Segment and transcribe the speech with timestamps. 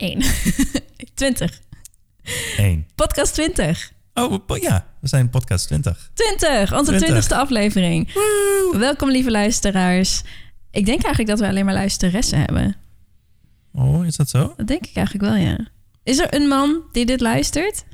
[0.00, 0.22] één.
[1.14, 1.60] 20.
[2.56, 2.86] Eén.
[2.94, 3.92] Podcast 20.
[4.14, 6.10] Oh, ja, we zijn podcast 20.
[6.14, 7.24] 20, onze 20.
[7.24, 8.12] 20ste aflevering.
[8.72, 10.22] Welkom, lieve luisteraars.
[10.70, 12.76] Ik denk eigenlijk dat we alleen maar luisteressen hebben.
[13.72, 14.54] Oh, is dat zo?
[14.56, 15.68] Dat denk ik eigenlijk wel, ja.
[16.02, 17.84] Is er een man die dit luistert?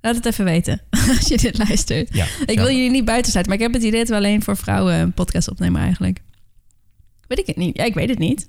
[0.00, 0.80] Laat het even weten,
[1.16, 2.14] als je dit luistert.
[2.14, 2.26] Ja.
[2.46, 4.94] Ik wil jullie niet buitensluiten, maar ik heb het idee dat we alleen voor vrouwen
[4.94, 6.20] een podcast opnemen eigenlijk.
[7.26, 7.76] Weet ik het niet?
[7.76, 8.48] Ja, ik weet het niet.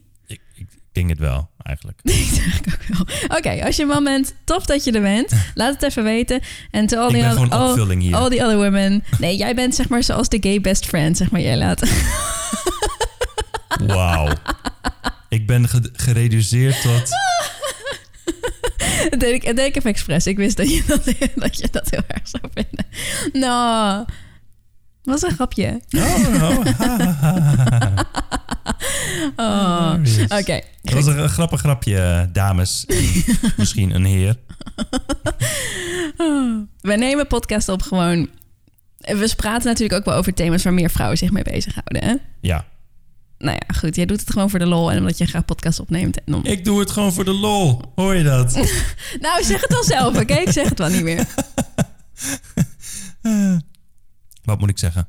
[0.96, 2.00] Denk het wel, eigenlijk.
[2.04, 3.38] Ik denk ook wel.
[3.38, 5.32] Oké, als je een man bent, tof dat je er bent.
[5.56, 6.42] Laat het even weten.
[6.72, 8.16] En to all Ik the other, gewoon all, opvulling hier.
[8.16, 9.04] all the other women.
[9.20, 11.42] Nee, jij bent zeg maar zoals de gay best friend, zeg maar.
[11.42, 11.82] Jij laat.
[13.88, 14.34] Wauw.
[15.30, 17.10] Ik ben ge- gereduceerd tot...
[19.10, 20.28] Dat deed ik, dat deed ik even expres.
[20.28, 21.04] Ik wist dat je dat,
[21.36, 22.86] dat je dat heel erg zou vinden.
[23.42, 24.06] Nou,
[25.04, 25.82] was een grapje.
[25.98, 26.66] Oh, oh.
[29.36, 29.94] Oh.
[30.04, 30.24] Yes.
[30.24, 32.86] Oké, Dat was een, een grappig grapje, dames.
[33.58, 34.36] Misschien een heer.
[36.82, 38.30] we nemen podcast op gewoon.
[38.98, 42.04] We praten natuurlijk ook wel over thema's waar meer vrouwen zich mee bezighouden.
[42.04, 42.16] Hè?
[42.42, 42.66] Ja.
[43.38, 43.96] Nou ja, goed.
[43.96, 46.24] Jij doet het gewoon voor de lol en omdat je graag podcast opneemt.
[46.24, 46.44] En.
[46.44, 47.82] Ik doe het gewoon voor de lol.
[47.96, 48.54] Hoor je dat?
[49.20, 50.34] Nou, zeg het dan zelf, oké?
[50.34, 51.28] Ik zeg het wel niet meer.
[54.44, 55.08] Wat moet ik zeggen?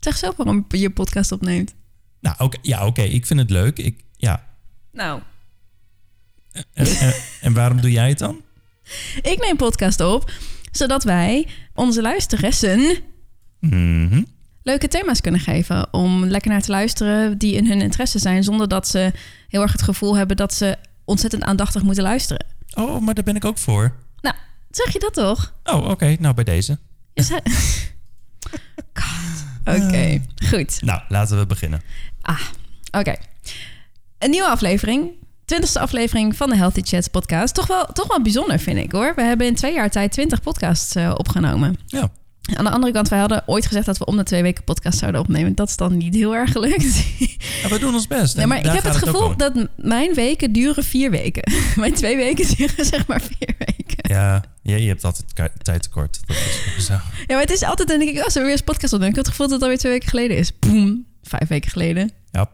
[0.00, 1.74] Zeg zelf waarom je je podcast opneemt.
[2.20, 2.58] Nou, oké.
[2.62, 3.02] ja, oké.
[3.02, 3.78] Ik vind het leuk.
[3.78, 4.44] Ik, ja.
[4.92, 5.20] Nou,
[6.52, 8.40] En, en, en waarom doe jij het dan?
[9.22, 10.30] ik neem podcast op
[10.72, 12.96] zodat wij onze luisteressen
[13.60, 14.22] Mhm.
[14.62, 18.68] leuke thema's kunnen geven om lekker naar te luisteren die in hun interesse zijn, zonder
[18.68, 19.12] dat ze
[19.48, 22.46] heel erg het gevoel hebben dat ze ontzettend aandachtig moeten luisteren.
[22.74, 23.94] Oh, maar daar ben ik ook voor.
[24.20, 24.34] Nou,
[24.70, 25.52] zeg je dat toch?
[25.64, 26.16] Oh, oké.
[26.20, 26.78] Nou, bij deze.
[27.14, 27.40] Zei...
[29.00, 29.27] God.
[29.76, 30.82] Oké, goed.
[30.82, 31.80] Nou, laten we beginnen.
[32.20, 32.40] Ah,
[32.90, 33.14] oké.
[34.18, 35.10] Een nieuwe aflevering.
[35.44, 37.54] Twintigste aflevering van de Healthy Chats podcast.
[37.54, 39.12] Toch wel, toch wel bijzonder, vind ik hoor.
[39.16, 41.78] We hebben in twee jaar tijd twintig podcasts eh, opgenomen.
[41.86, 42.08] Ja.
[42.54, 44.98] Aan de andere kant, wij hadden ooit gezegd dat we om de twee weken podcast
[44.98, 45.54] zouden opnemen.
[45.54, 46.96] Dat is dan niet heel erg gelukt.
[47.62, 48.46] ja we doen ons best.
[48.46, 51.52] Maar ik heb het gevoel dat mijn weken duren vier weken.
[51.76, 53.96] Mijn twee weken duren zeg maar vier weken.
[54.14, 55.24] Ja, ja, je hebt altijd
[55.62, 56.20] tijd tekort.
[56.26, 56.36] Dat
[56.76, 56.92] is zo.
[56.92, 59.08] Ja, maar het is altijd, dan denk ik, oh, zo weer eens podcast opnemen.
[59.08, 60.58] Ik heb het gevoel dat het alweer twee weken geleden is.
[60.58, 62.10] Boom, vijf weken geleden.
[62.30, 62.50] Ja,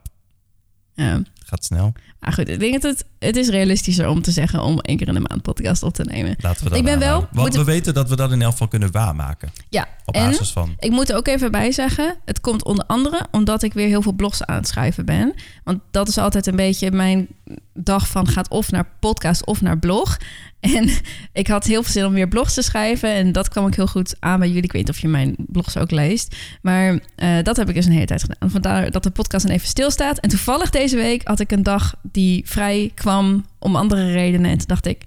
[0.94, 1.22] Ja.
[1.44, 1.93] gaat snel.
[2.24, 5.08] Maar goed, ik denk dat het, het is realistischer om te zeggen om één keer
[5.08, 6.34] in de maand podcast op te nemen.
[6.38, 7.36] Laten we dat Ik ben wel- aanhouden.
[7.42, 9.52] Want we weten dat we dat in elk geval kunnen waarmaken.
[9.68, 10.74] Ja, Op en basis van...
[10.78, 14.02] ik moet er ook even bij zeggen, het komt onder andere omdat ik weer heel
[14.02, 15.34] veel blogs aan het schrijven ben.
[15.64, 17.26] Want dat is altijd een beetje mijn
[17.74, 20.16] dag van gaat of naar podcast of naar blog.
[20.60, 20.90] En
[21.32, 23.10] ik had heel veel zin om weer blogs te schrijven.
[23.10, 24.62] En dat kwam ook heel goed aan bij jullie.
[24.62, 26.36] Ik weet niet of je mijn blogs ook leest.
[26.62, 28.50] Maar eh, dat heb ik dus een hele tijd gedaan.
[28.50, 30.18] Vandaar dat de podcast dan even stilstaat.
[30.18, 34.50] En toevallig deze week had ik een dag die vrij kwam om andere redenen.
[34.50, 35.04] En toen dacht ik,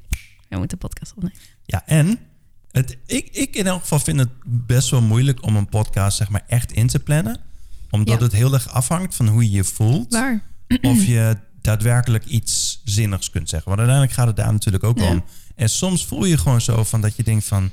[0.50, 1.38] we moeten een podcast opnemen.
[1.66, 2.20] Ja, en
[2.72, 6.30] het, ik, ik in elk geval vind het best wel moeilijk om een podcast zeg
[6.30, 7.38] maar echt in te plannen.
[7.90, 8.24] Omdat Ja.
[8.24, 10.14] het heel erg afhangt van hoe je je voelt.
[10.14, 10.42] Waar?
[10.82, 13.68] Of je daadwerkelijk iets zinnigs kunt zeggen.
[13.68, 15.10] Want uiteindelijk gaat het daar natuurlijk ook Ja.
[15.10, 15.24] om.
[15.56, 17.72] En soms voel je gewoon zo van dat je denkt van...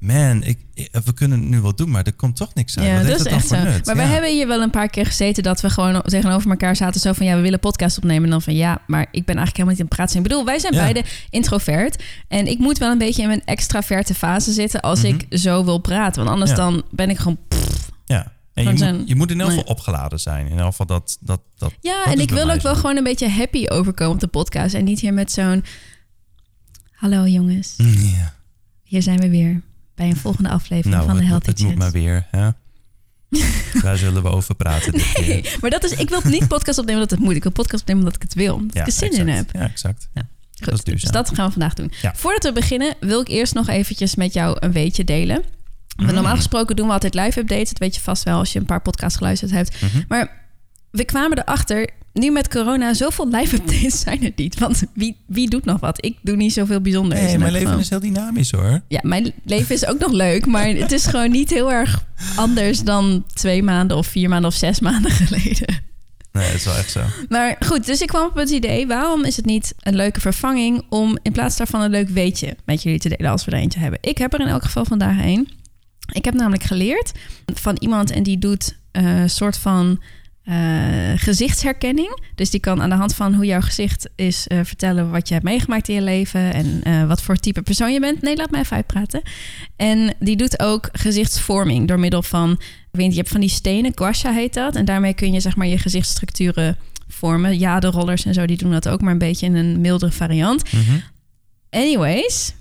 [0.00, 2.86] Man, ik, ik- we kunnen het nu wel doen, maar er komt toch niks uit.
[2.86, 3.56] Ja, Wat dat is het echt zo.
[3.56, 3.86] nut?
[3.86, 4.02] Maar Ja.
[4.02, 7.00] wij hebben hier wel een paar keer gezeten dat we gewoon tegenover elkaar zaten.
[7.00, 8.24] Zo van ja, we willen podcast opnemen.
[8.24, 10.16] En dan van ja, maar ik ben eigenlijk helemaal niet in het praten.
[10.16, 10.80] Ik bedoel, wij zijn Ja.
[10.80, 12.02] beide introvert.
[12.28, 15.78] En ik moet wel een beetje in mijn extraverte fase zitten als ik zo wil
[15.78, 16.16] praten.
[16.24, 16.60] Want anders Mhm.
[16.60, 16.70] Ja.
[16.70, 17.38] dan ben ik gewoon.
[17.48, 17.90] pff.
[18.04, 19.58] Ja, en je moet, je moet in elk Nee.
[19.58, 20.46] geval opgeladen zijn.
[20.48, 21.16] In elk geval dat...
[21.20, 24.20] dat, dat Ja, dat en ik wil ook wel gewoon een beetje happy overkomen op
[24.20, 24.74] de podcast.
[24.74, 25.64] En niet hier met zo'n.
[26.92, 28.34] Hallo jongens, Ja.
[28.82, 29.62] hier zijn we weer
[29.98, 32.26] bij een volgende aflevering Nou, van de Healthy het moet maar weer.
[32.30, 32.48] Hè?
[33.82, 35.26] Daar zullen we over praten dit keer.
[35.26, 37.36] Nee, maar dat is, ik wil niet podcast opnemen omdat het moet.
[37.36, 38.54] Ik wil podcast opnemen omdat ik het wil.
[38.54, 39.50] Omdat ik er zin in heb.
[39.52, 40.08] Ja, exact.
[40.14, 40.26] Ja.
[40.52, 41.92] Dat is Goed, dus dat gaan we vandaag doen.
[42.02, 42.14] Ja.
[42.14, 45.42] Voordat we beginnen wil ik eerst nog eventjes met jou een weetje delen.
[45.96, 47.68] Want Normaal gesproken doen we altijd live updates.
[47.68, 49.80] Dat weet je vast wel als je een paar podcasts geluisterd hebt.
[49.80, 50.02] Mhm.
[50.08, 50.46] Maar
[50.90, 54.58] we kwamen erachter, nu met corona, zoveel live updates zijn er niet.
[54.58, 56.04] Want wie, wie doet nog wat?
[56.04, 57.20] Ik doe niet zoveel bijzonders.
[57.20, 58.80] Nee, mijn leven is heel dynamisch hoor.
[58.88, 62.04] Ja, mijn leven is ook nog leuk, maar het is gewoon niet heel erg
[62.36, 65.86] anders dan twee maanden of vier maanden of zes maanden geleden.
[66.32, 67.00] Nee, dat is wel echt zo.
[67.28, 68.86] Maar goed, dus ik kwam op het idee...
[68.86, 70.82] waarom is het niet een leuke vervanging...
[70.88, 73.30] om in plaats daarvan een leuk weetje met jullie te delen...
[73.30, 73.98] als we er eentje hebben.
[74.02, 75.48] Ik heb er in elk geval vandaag een.
[76.12, 77.12] Ik heb namelijk geleerd
[77.54, 78.10] van iemand...
[78.10, 80.00] en die doet eh, een soort van
[80.48, 82.20] eh, gezichtsherkenning.
[82.34, 84.46] Dus die kan aan de hand van hoe jouw gezicht is...
[84.46, 86.52] eh, vertellen wat je hebt meegemaakt in je leven...
[86.54, 88.22] en eh, wat voor type persoon je bent.
[88.22, 89.22] Nee, laat mij even uitpraten.
[89.76, 92.50] En die doet ook gezichtsvorming door middel van...
[92.92, 94.76] Ik weet je hebt van die stenen, guasha heet dat.
[94.76, 96.76] En daarmee kun je zeg maar je gezichtsstructuren
[97.08, 97.58] vormen.
[97.58, 100.12] Ja, de rollers en zo, die doen dat ook, maar een beetje in een mildere
[100.12, 100.72] variant.
[100.72, 100.98] Mhm.
[101.70, 102.54] Anyways,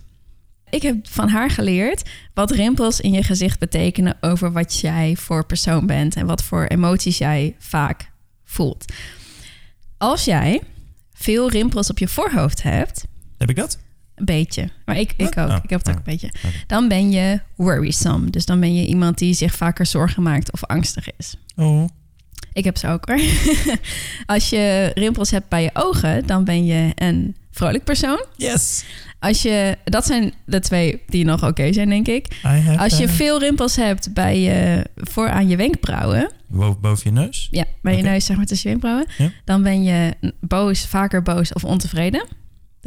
[0.70, 5.46] ik heb van haar geleerd wat rimpels in je gezicht betekenen over wat jij voor
[5.46, 8.12] persoon bent en wat voor emoties jij vaak
[8.46, 8.94] voelt.
[9.98, 10.62] Als jij
[11.14, 13.06] veel rimpels op je voorhoofd hebt,
[13.38, 13.80] Heb ik dat?
[14.16, 16.54] een beetje, maar ik, ik ook, Oh, ik heb het ook oh, een beetje, oké.
[16.68, 18.30] dan ben je worrisome.
[18.30, 21.36] Dus dan ben je iemand die zich vaker zorgen maakt of angstig is.
[21.56, 21.86] Oh.
[22.54, 23.20] Ik heb ze ook hoor.
[24.36, 28.26] Als je rimpels hebt bij je ogen, dan ben je een vrolijk persoon.
[28.36, 28.84] Yes.
[29.20, 32.28] Als je, dat zijn de twee die nog oké zijn, denk ik.
[32.78, 37.48] Als je veel rimpels hebt bij je, voor aan je wenkbrauwen, Boven, boven je neus?
[37.52, 39.32] ja, bij je neus, zeg maar tussen je wenkbrauwen, Ja.
[39.46, 42.26] dan ben je boos, vaker boos of ontevreden.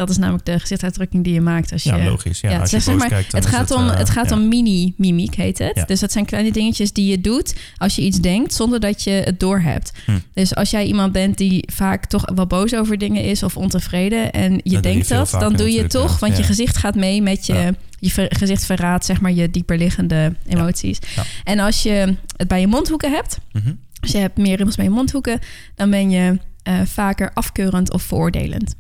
[0.00, 1.97] Dat is namelijk de gezichtsuitdrukking die je maakt als je.
[1.97, 2.41] Ja, logisch.
[2.41, 4.37] Ja, Ja, als je zeg maar, kijkt, dan het gaat om, eh, het gaat ja.
[4.37, 5.70] om mini-mimiek, heet het.
[5.75, 5.85] Ja.
[5.85, 9.11] Dus dat zijn kleine dingetjes die je doet als je iets denkt zonder dat je
[9.11, 9.93] het doorhebt.
[10.05, 10.12] Hm.
[10.35, 14.32] Dus als jij iemand bent die vaak toch wel boos over dingen is of ontevreden
[14.32, 17.46] en je denkt dat, dan doe je natuurlijk, toch, want je gezicht gaat mee met
[17.46, 20.99] je, je gezicht verraadt zeg maar je dieperliggende emoties.
[21.17, 21.23] Ja.
[21.44, 23.73] En als je het bij je mondhoeken hebt, Mhm.
[24.00, 25.38] als je hebt meer rimpels bij je mondhoeken,
[25.75, 28.75] dan ben je eh, vaker afkeurend of veroordelend.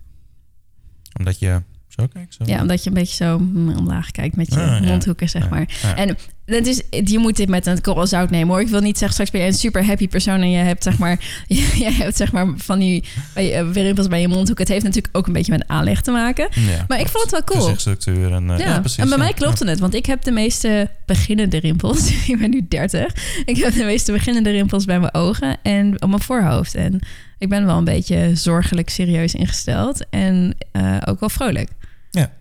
[1.18, 2.34] Omdat je zo kijkt?
[2.34, 2.44] Zo.
[2.46, 4.80] Ja, omdat je een beetje zo mm, omlaag kijkt met je Ah, ja.
[4.80, 5.68] mondhoeken, zeg maar.
[5.82, 5.96] Ja.
[5.96, 8.60] En het is, je moet dit met een korrel zout nemen hoor.
[8.60, 10.98] Ik wil niet zeggen, straks ben je een super happy persoon en je hebt zeg
[10.98, 13.04] maar, je hebt zeg maar van die
[13.34, 14.58] eh, rimpels bij je mondhoek.
[14.58, 16.48] Het heeft natuurlijk ook een beetje met aanleg te maken.
[16.88, 17.60] Maar ik vond het wel cool.
[17.60, 18.98] Gezichtsstructuur en, eh, Ja, ja, precies.
[18.98, 22.10] en bij mij klopte het, want ik heb de meeste beginnende rimpels.
[22.30, 23.14] ik ben nu 30.
[23.44, 26.74] Ik heb de meeste beginnende rimpels bij mijn ogen en op mijn voorhoofd.
[26.74, 27.00] En
[27.40, 31.70] ik ben wel een beetje zorgelijk serieus ingesteld en eh, ook wel vrolijk.
[32.10, 32.32] Ja.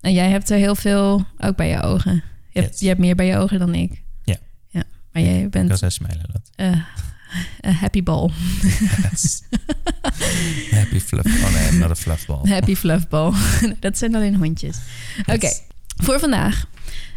[0.00, 2.14] En jij hebt er heel veel ook bij je ogen.
[2.50, 2.80] Je hebt, Yes.
[2.80, 4.02] je hebt meer bij je ogen dan ik.
[4.24, 4.36] Ja.
[4.68, 4.82] ja.
[5.12, 6.50] Maar jij bent Kan smijlen dat.
[6.54, 6.80] eh,
[7.60, 8.30] een happy ball.
[9.10, 9.42] Yes.
[10.70, 11.42] Happy fluff.
[11.44, 12.38] Oh nee, not a fluffball.
[12.42, 13.32] Een happy fluffball.
[13.80, 14.76] Dat zijn alleen hondjes.
[15.26, 15.48] Oké,
[15.96, 16.64] voor vandaag.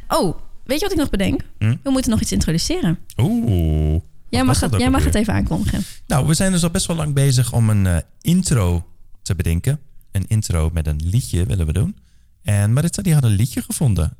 [0.07, 1.41] Oh, weet je wat ik nog bedenk?
[1.59, 1.75] Hm?
[1.83, 2.99] We moeten nog iets introduceren.
[3.17, 4.01] Oeh.
[4.31, 5.83] Jij mag, het, jij mag het even aankondigen.
[6.07, 8.85] Nou, we zijn dus al best wel lang bezig om een eh, intro
[9.21, 9.79] te bedenken.
[10.11, 11.97] Een intro met een liedje willen we doen.
[12.43, 14.17] En Maritza die had een liedje gevonden.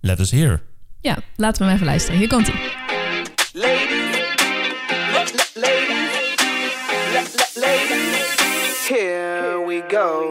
[0.00, 0.62] Let us hear.
[1.00, 2.18] Ja, laten we hem even luisteren.
[2.18, 2.54] Hier komt hij.
[3.52, 4.16] Ladies,
[5.54, 6.34] ladies,
[7.54, 10.30] ladies, here we go.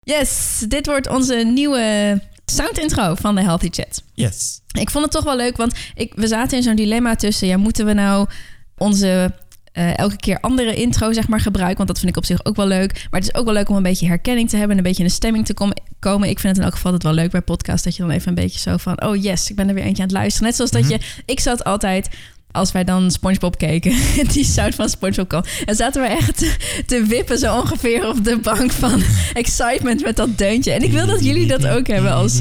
[0.00, 4.02] Yes, dit wordt onze nieuwe sound intro van de Healthy Chat.
[4.14, 4.60] Yes.
[4.78, 7.46] Ik vond het toch wel leuk, want ik, we zaten in zo'n dilemma tussen...
[7.46, 8.28] ja, moeten we nou
[8.76, 9.34] onze
[9.72, 11.76] eh, elke keer andere intro zeg maar gebruiken?
[11.76, 12.92] Want dat vind ik op zich ook wel leuk.
[13.10, 14.72] Maar het is ook wel leuk om een beetje herkenning te hebben...
[14.72, 16.28] en een beetje in een stemming te kom- komen.
[16.28, 17.84] Ik vind het in elk geval altijd wel leuk bij podcast...
[17.84, 19.02] dat je dan even een beetje zo van...
[19.02, 20.46] oh yes, ik ben er weer eentje aan het luisteren.
[20.46, 21.22] Net zoals dat je...
[21.24, 22.08] Ik zat altijd...
[22.56, 23.94] Als wij dan SpongeBob keken,
[24.32, 25.44] die sound van SpongeBob kwam.
[25.64, 26.56] En zaten we echt te,
[26.86, 30.72] te wippen zo ongeveer op de bank van excitement met dat deuntje.
[30.72, 32.40] En ik wil dat jullie dat ook hebben als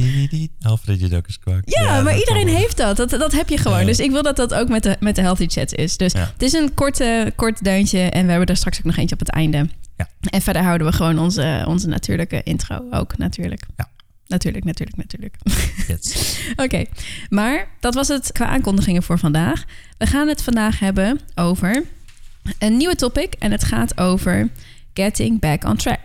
[0.61, 1.61] Alfred Jokkers kwak.
[1.65, 2.55] ja, maar dat iedereen wel.
[2.55, 2.97] heeft dat.
[2.97, 3.09] dat.
[3.09, 3.79] Dat heb je gewoon.
[3.79, 3.85] Ja.
[3.85, 5.97] Dus ik wil dat dat ook met de, met de Healthy Chat is.
[5.97, 6.19] Dus Ja.
[6.33, 7.99] het is een korte, kort deuntje.
[7.99, 9.69] En we hebben er straks ook nog eentje op het einde.
[9.97, 10.07] Ja.
[10.29, 13.65] En verder houden we gewoon onze, onze natuurlijke intro ook natuurlijk.
[13.77, 13.89] Ja.
[14.27, 15.35] Natuurlijk, natuurlijk, natuurlijk.
[15.87, 16.37] Yes.
[16.65, 16.85] Oké,
[17.29, 19.63] maar dat was het qua aankondigingen voor vandaag.
[19.97, 21.83] We gaan het vandaag hebben over
[22.59, 23.33] een nieuwe topic.
[23.33, 24.49] En het gaat over
[24.93, 25.99] getting back on track.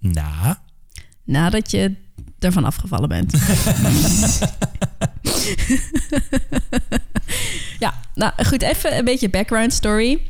[0.00, 0.54] Nou,
[1.24, 1.94] Nadat je
[2.38, 3.32] ervan afgevallen bent.
[7.84, 10.20] ja, nou goed, even een beetje background story.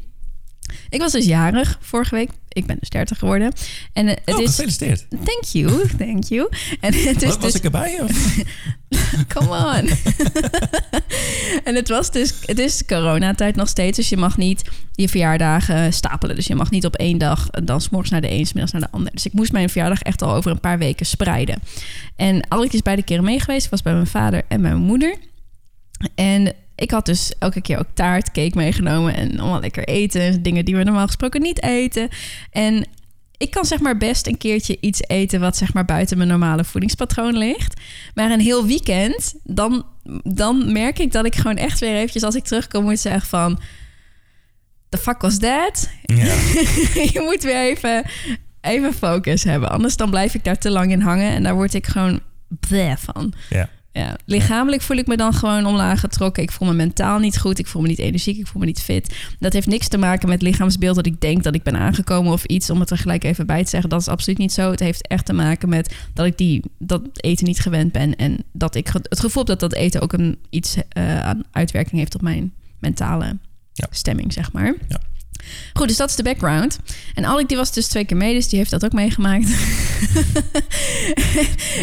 [0.95, 2.31] Ik was dus jarig vorige week.
[2.49, 3.53] Ik ben dus 30 geworden.
[3.93, 4.49] En eh, het oh, is.
[4.49, 5.07] gefeliciteerd.
[5.11, 6.49] Thank you, thank you.
[6.81, 7.55] En het is Was, dus.
[7.55, 8.01] ik erbij?
[8.01, 8.37] Of?
[9.35, 9.91] Come on.
[11.69, 15.93] en het was dus, het is coronatijd nog steeds, dus je mag niet je verjaardagen
[15.93, 16.37] stapelen.
[16.37, 18.83] Dus je mag niet op één dag, eh, dan s'morgens naar de een, smiddags naar
[18.83, 19.13] de ander.
[19.13, 21.63] Dus ik moest mijn verjaardag echt al over een paar weken spreiden.
[22.17, 23.65] En Alrik is beide keren mee geweest.
[23.65, 25.17] Ik was bij mijn vader en mijn moeder.
[26.15, 30.43] En ik had dus elke keer ook taart, cake meegenomen en allemaal lekker eten.
[30.43, 32.09] Dingen die we normaal gesproken niet eten.
[32.51, 32.87] En
[33.37, 36.65] ik kan zeg maar best een keertje iets eten wat zeg maar buiten mijn normale
[36.65, 37.81] voedingspatroon ligt.
[38.15, 39.87] Maar een heel weekend, dan,
[40.23, 43.61] dan merk ik dat ik gewoon echt weer eventjes als ik terugkom moet zeggen van...
[44.89, 45.91] The fuck was that?
[46.03, 46.25] Ja.
[47.15, 48.05] je moet weer even,
[48.61, 49.71] even focus hebben.
[49.71, 52.97] Anders dan blijf ik daar te lang in hangen en daar word ik gewoon bleh
[52.97, 53.33] van.
[53.49, 53.69] ja.
[53.97, 56.43] Ja, lichamelijk voel ik me dan gewoon omlaag getrokken.
[56.43, 57.59] Ik voel me mentaal niet goed.
[57.59, 58.39] Ik voel me niet energiek.
[58.39, 59.17] Ik voel me niet fit.
[59.39, 62.45] Dat heeft niks te maken met lichaamsbeeld dat ik denk dat ik ben aangekomen of
[62.45, 62.71] iets.
[62.71, 63.91] Om het er gelijk even bij te zeggen.
[63.91, 64.71] Dat is absoluut niet zo.
[64.71, 68.17] Het heeft echt te maken met dat ik die, dat eten niet gewend ben.
[68.17, 71.99] En dat ik het gevoel heb dat dat eten ook een, iets eh, aan uitwerking
[71.99, 73.39] heeft op mijn mentale
[73.73, 73.87] Ja.
[73.91, 74.75] stemming, zeg maar.
[74.89, 75.01] Ja.
[75.73, 76.79] Goed, dus dat is de background.
[77.15, 79.49] En Alec die was dus twee keer mee, dus die heeft dat ook meegemaakt.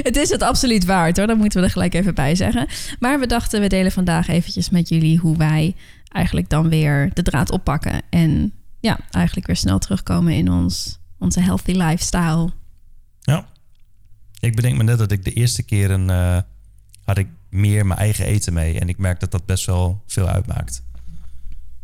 [0.08, 2.68] het is het absoluut waard hoor, dat moeten we er gelijk even bij zeggen.
[3.00, 5.76] Maar we dachten, we delen vandaag eventjes met jullie hoe wij
[6.08, 8.02] eigenlijk dan weer de draad oppakken.
[8.10, 12.50] En ja, eigenlijk weer snel terugkomen in ons, onze healthy lifestyle.
[13.22, 13.50] Ja.
[14.40, 16.38] Ik bedenk me net dat ik de eerste keer een, eh,
[17.04, 18.80] had ik meer mijn eigen eten mee.
[18.80, 20.84] En ik merk dat dat best wel veel uitmaakt.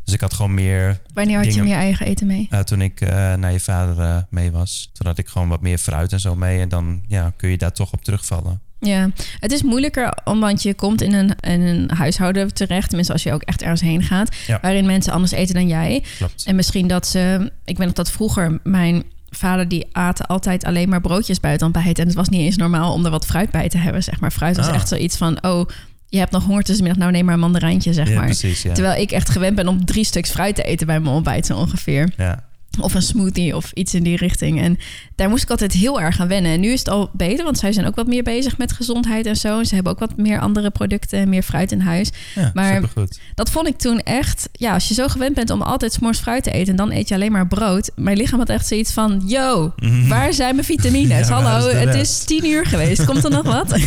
[0.07, 0.99] Dus ik had gewoon meer...
[1.13, 2.47] Wanneer had je meer eigen eten mee?
[2.49, 4.89] eh, toen ik eh, naar je vader eh, mee was.
[4.93, 6.59] Toen had ik gewoon wat meer fruit en zo mee.
[6.59, 8.61] En dan ja, kun je daar toch op terugvallen.
[8.79, 9.09] Ja,
[9.39, 12.87] het is moeilijker omdat je komt in een, in een huishouden terecht.
[12.87, 14.35] Tenminste, als je ook echt ergens heen gaat.
[14.47, 14.59] Ja.
[14.61, 16.03] Waarin mensen anders eten dan jij.
[16.17, 16.43] Klopt.
[16.45, 17.51] En misschien dat ze...
[17.65, 21.61] Ik weet nog dat vroeger mijn vader die aten altijd alleen maar broodjes bij het
[21.61, 21.99] ontbijt.
[21.99, 24.31] En het was niet eens normaal om er wat fruit bij te hebben, zeg maar.
[24.31, 24.75] Fruit was Ah.
[24.75, 25.43] echt zoiets van...
[25.43, 25.67] Oh,
[26.09, 27.01] je hebt nog honger tussenmiddag.
[27.01, 28.25] Nou, neem maar een mandarijntje, zeg ja, maar.
[28.25, 28.61] precies.
[28.61, 28.73] Ja.
[28.73, 31.57] Terwijl ik echt gewend ben om drie stuks fruit te eten bij mijn ontbijt zo
[31.57, 32.09] ongeveer.
[32.17, 32.46] ja.
[32.79, 34.61] Of een smoothie of iets in die richting.
[34.61, 34.77] En
[35.15, 36.51] daar moest ik altijd heel erg aan wennen.
[36.51, 39.25] En nu is het al beter, want zij zijn ook wat meer bezig met gezondheid
[39.25, 39.59] en zo.
[39.59, 42.09] En ze hebben ook wat meer andere producten en meer fruit in huis.
[42.35, 43.19] ja Maar- supergoed.
[43.35, 44.49] Dat vond ik toen echt...
[44.51, 46.69] Ja, als je zo gewend bent om altijd s'mores fruit te eten...
[46.69, 47.91] en dan eet je alleen maar brood.
[47.95, 49.21] Mijn lichaam had echt zoiets van...
[49.25, 49.73] Yo,
[50.07, 51.27] waar zijn mijn vitamines?
[51.37, 53.05] Ja, Hallo, is het is tien uur geweest.
[53.05, 53.71] Komt er nog wat?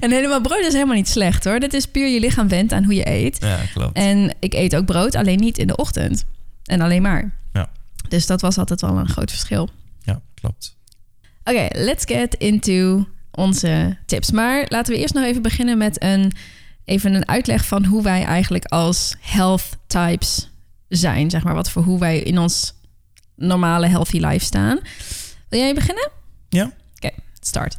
[0.00, 1.60] en helemaal brood is helemaal niet slecht hoor.
[1.60, 3.36] Dit is puur je lichaam went aan hoe je eet.
[3.40, 3.96] Ja, klopt.
[3.96, 6.24] En ik eet ook brood, alleen niet in de ochtend.
[6.66, 7.34] En alleen maar.
[7.52, 7.70] Ja.
[8.08, 9.70] Dus dat was altijd wel een groot verschil.
[10.02, 10.76] Ja, klopt.
[11.44, 14.30] Oké, let's get into onze tips.
[14.30, 16.32] Maar laten we eerst nog even beginnen met een,
[16.84, 20.50] even een uitleg van hoe wij eigenlijk als health types
[20.88, 21.30] zijn.
[21.30, 22.74] Zeg maar wat voor hoe wij in ons
[23.34, 24.78] normale healthy life staan.
[25.48, 26.10] Wil jij beginnen?
[26.48, 26.72] Ja.
[26.94, 27.78] Oké, start.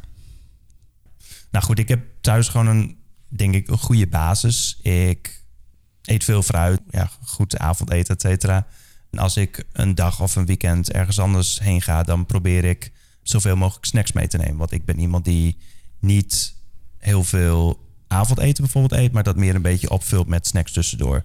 [1.50, 2.96] Nou goed, ik heb thuis gewoon een,
[3.28, 4.78] denk ik, een goede basis.
[4.82, 5.37] Ik
[6.10, 8.66] eet veel fruit, ja, goed avondeten, et cetera.
[9.10, 12.92] En als ik een dag of een weekend ergens anders heen ga, dan probeer ik
[13.22, 14.56] zoveel mogelijk snacks mee te nemen.
[14.56, 15.58] Want ik ben iemand die
[16.00, 16.54] niet
[16.98, 21.24] heel veel avondeten bijvoorbeeld eet, maar dat meer een beetje opvult met snacks tussendoor.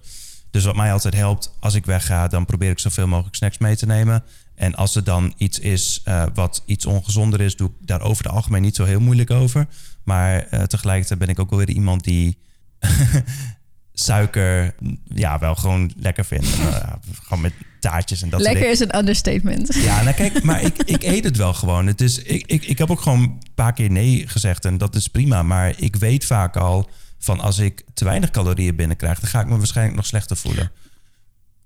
[0.50, 3.76] Dus wat mij altijd helpt, als ik wegga, dan probeer ik zoveel mogelijk snacks mee
[3.76, 4.24] te nemen.
[4.54, 8.24] En als er dan iets is eh, wat iets ongezonder is, doe ik daar over
[8.24, 9.66] het algemeen niet zo heel moeilijk over.
[10.04, 12.38] Maar eh, tegelijkertijd ben ik ook wel weer iemand die
[13.94, 14.74] suiker
[15.04, 16.46] ja, wel gewoon lekker vindt.
[16.58, 19.74] Eh, gewoon met taartjes en dat soort Lekker is een understatement.
[19.74, 21.86] Ja, nou kijk, maar ik, ik eet het wel gewoon.
[21.86, 24.94] Het is, ik, ik, ik heb ook gewoon een paar keer nee gezegd en dat
[24.94, 25.42] is prima.
[25.42, 29.46] Maar ik weet vaak al van als ik te weinig calorieën binnenkrijg, dan ga ik
[29.46, 30.70] me waarschijnlijk nog slechter voelen.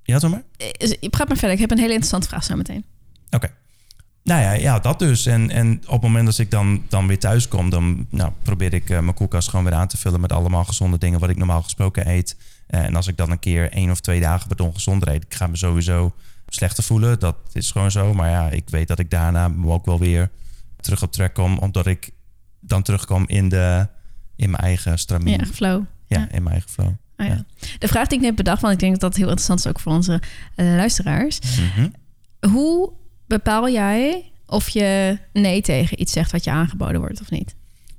[0.03, 0.43] Ja, toch maar?
[0.57, 1.57] Eh, Praat maar verder.
[1.57, 2.85] Ik heb een hele interessante vraag zo meteen.
[3.31, 3.51] Oké.
[4.29, 5.27] Nou ja, ja, dat dus.
[5.27, 8.75] En, en op het moment dat ik dan, dan weer thuis kom, dan nou, probeer
[8.75, 11.37] ik eh, mijn koelkast gewoon weer aan te vullen met allemaal gezonde dingen wat ik
[11.37, 12.37] normaal gesproken eet.
[12.67, 15.35] Eh, en als ik dan een keer één of twee dagen wat ongezonder eet, ik
[15.35, 16.13] ga me sowieso
[16.47, 17.19] slechter voelen.
[17.19, 18.15] Dat is gewoon zo.
[18.15, 20.31] Maar ja, ik weet dat ik daarna me ook wel weer
[20.81, 22.11] terug op trek kom, omdat ik
[22.61, 23.89] dan terugkom in, de,
[24.37, 25.39] in mijn eigen stramien.
[25.39, 25.85] Ja, flow.
[26.07, 26.21] ja.
[26.31, 26.89] in mijn eigen flow.
[26.89, 27.27] Oh, ja.
[27.27, 27.45] Ja.
[27.79, 29.81] De vraag die ik net bedacht, want ik denk dat dat heel interessant is ook
[29.81, 30.23] voor onze
[30.55, 31.39] eh, luisteraars.
[31.41, 31.89] Mhm.
[32.53, 32.93] Hoe
[33.29, 37.55] bepaal jij of je nee tegen iets zegt wat je aangeboden wordt of niet?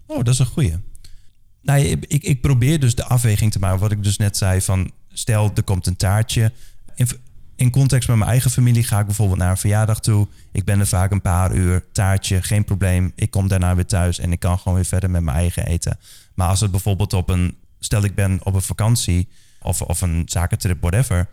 [0.06, 0.76] Oh, dat is een goeie.
[1.62, 3.80] Nou, ik, ik, probeer dus de afweging te maken.
[3.80, 4.92] Wat ik dus net zei van...
[5.12, 6.52] stel, er komt een taartje.
[6.96, 7.08] In,
[7.56, 10.28] in context met mijn eigen familie ga ik bijvoorbeeld naar een verjaardag toe.
[10.52, 11.86] Ik ben er vaak een paar uur.
[11.92, 13.12] Taartje, geen probleem.
[13.16, 16.00] Ik kom daarna weer thuis en ik kan gewoon weer verder met mijn eigen eten.
[16.34, 17.58] Maar als het bijvoorbeeld op een...
[17.80, 19.28] stel, ik ben op een vakantie
[19.62, 21.28] of, of een zakentrip, whatever...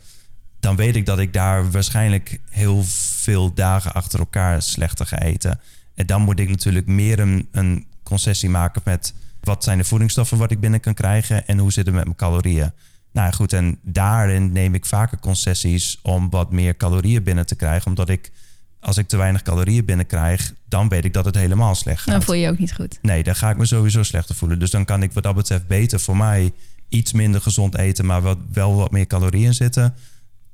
[0.60, 2.82] dan weet ik dat ik daar waarschijnlijk heel
[3.20, 5.60] veel dagen achter elkaar slechter ga eten.
[5.94, 10.38] En dan moet ik natuurlijk meer een, een concessie maken met wat zijn de voedingsstoffen
[10.38, 12.72] wat ik binnen kan krijgen en hoe zit het met mijn calorieën.
[13.12, 17.86] Nou goed, en daarin neem ik vaker concessies om wat meer calorieën binnen te krijgen,
[17.86, 18.32] omdat ik
[18.80, 22.12] als ik te weinig calorieën binnenkrijg, dan weet ik dat het helemaal slecht gaat.
[22.12, 22.98] Dan voel je je ook niet goed.
[23.02, 24.58] Nee, dan ga ik me sowieso slechter voelen.
[24.58, 26.52] Dus dan kan ik wat dat betreft beter voor mij
[26.88, 29.94] iets minder gezond eten, maar wat, wel wat meer calorieën zitten,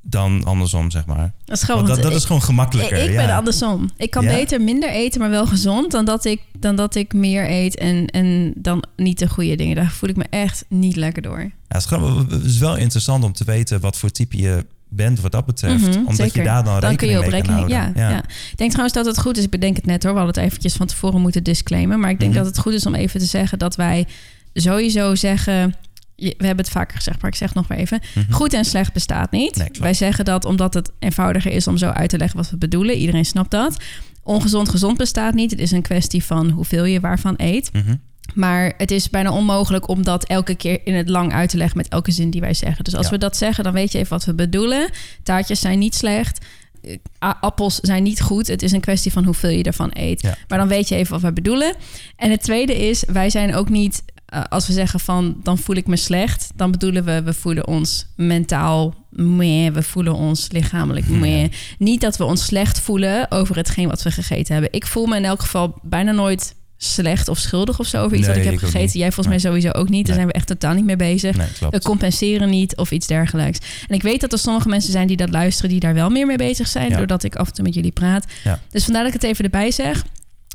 [0.03, 1.33] dan andersom, zeg maar.
[1.45, 2.97] Dat is gewoon, dat, is gewoon gemakkelijker.
[2.99, 3.27] Ik, ik ja.
[3.27, 3.91] ben andersom.
[3.97, 4.31] Ik kan Ja?
[4.33, 8.07] beter minder eten, maar wel gezond, dan dat ik, dan dat ik meer eet en,
[8.07, 9.77] en dan niet de goede dingen.
[9.77, 11.39] Daar voel ik me echt niet lekker door.
[11.39, 14.67] Ja, het, is gewoon- het is wel interessant om te weten wat voor type je
[14.89, 15.81] bent wat dat betreft.
[15.89, 16.39] Mhm, omdat zeker.
[16.39, 17.97] je daar dan, Dan kun je rekening op mee rekening.
[17.99, 18.19] ja.
[18.51, 19.45] Ik denk trouwens dat het goed is.
[19.45, 20.13] Ik bedenk het net hoor.
[20.13, 22.01] We hadden het eventjes van tevoren moeten disclaimen.
[22.01, 22.43] Maar ik denk Mhm.
[22.43, 24.07] dat het goed is om even te zeggen dat wij
[24.55, 25.75] sowieso zeggen.
[26.17, 28.01] Je- We hebben het vaker gezegd, maar ik zeg het nog maar even.
[28.15, 28.33] Mhm.
[28.33, 29.57] Goed en slecht bestaat niet.
[29.57, 32.57] Nee, wij zeggen dat omdat het eenvoudiger is om zo uit te leggen wat we
[32.57, 32.97] bedoelen.
[32.97, 33.77] Iedereen snapt dat.
[34.23, 35.51] Ongezond gezond bestaat niet.
[35.51, 37.73] Het is een kwestie van hoeveel je waarvan eet.
[37.73, 37.95] Mhm.
[38.35, 41.77] Maar het is bijna onmogelijk om dat elke keer in het lang uit te leggen
[41.77, 42.85] met elke zin die wij zeggen.
[42.85, 43.13] Dus als Ja.
[43.13, 44.91] we dat zeggen, dan weet je even wat we bedoelen.
[45.23, 46.45] Taartjes zijn niet slecht.
[46.83, 48.47] Eh, Appels zijn niet goed.
[48.47, 50.23] Het is een kwestie van hoeveel je ervan eet.
[50.23, 50.35] Ja.
[50.49, 51.75] Maar dan weet je even wat we bedoelen.
[52.17, 55.77] En het tweede is, wij zijn ook niet, eh, als we zeggen van dan voel
[55.77, 61.09] ik me slecht, dan bedoelen we, we voelen ons mentaal meh, we voelen ons lichamelijk
[61.09, 61.49] meh.
[61.79, 64.73] Niet dat we ons slecht voelen over hetgeen wat we gegeten hebben.
[64.73, 68.27] Ik voel me in elk geval bijna nooit slecht of schuldig of zo over iets
[68.27, 68.99] Nee, wat ik heb ik gegeten.
[68.99, 70.07] Jij volgens mij sowieso ook niet.
[70.07, 70.25] Daar Nee.
[70.25, 71.37] zijn we echt totaal niet mee bezig.
[71.71, 73.59] We compenseren niet of iets dergelijks.
[73.89, 76.27] En ik weet dat er sommige mensen zijn die dat luisteren, die daar wel meer
[76.27, 76.97] mee bezig zijn, Ja.
[76.97, 78.25] doordat ik af en toe met jullie praat.
[78.45, 78.61] Ja.
[78.71, 80.05] Dus vandaar dat ik het even erbij zeg.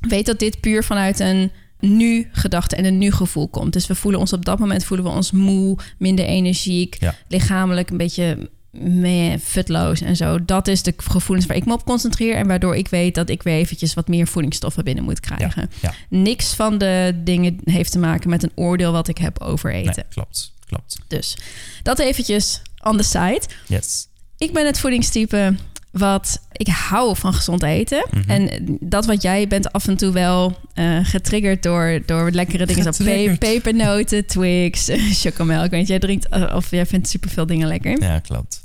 [0.08, 3.74] Weet dat dit puur vanuit een nu-gedachte en een nu-gevoel komt.
[3.74, 7.16] Dus we voelen ons op dat moment voelen we ons moe, minder energiek, Ja.
[7.28, 10.46] lichamelijk een beetje meh, futloos en zo.
[10.46, 13.44] Dat is de gevoelens waar ik me op concentreer en waardoor ik weet dat ik
[13.44, 15.70] weer eventjes wat meer voedingsstoffen binnen moet krijgen.
[15.82, 15.94] Ja.
[16.10, 19.94] Niks van de dingen heeft te maken met een oordeel wat ik heb over eten.
[19.96, 20.52] Nee, klopt.
[20.66, 21.00] Klopt.
[21.08, 21.38] Dus
[21.84, 23.42] dat eventjes on the side.
[23.68, 24.08] Yes.
[24.38, 25.56] Ik ben het voedingstype
[25.98, 28.06] wat ik hou van gezond eten.
[28.12, 28.30] Mhm.
[28.30, 32.82] En dat wat jij bent af en toe wel eh, getriggerd door, door lekkere dingen
[32.82, 34.90] zoals pe pepernoten, Twix,
[35.22, 35.64] chocomel.
[35.64, 38.02] Ik weet, jij drinkt eh, of jij vindt superveel dingen lekker.
[38.02, 38.60] Ja, klopt.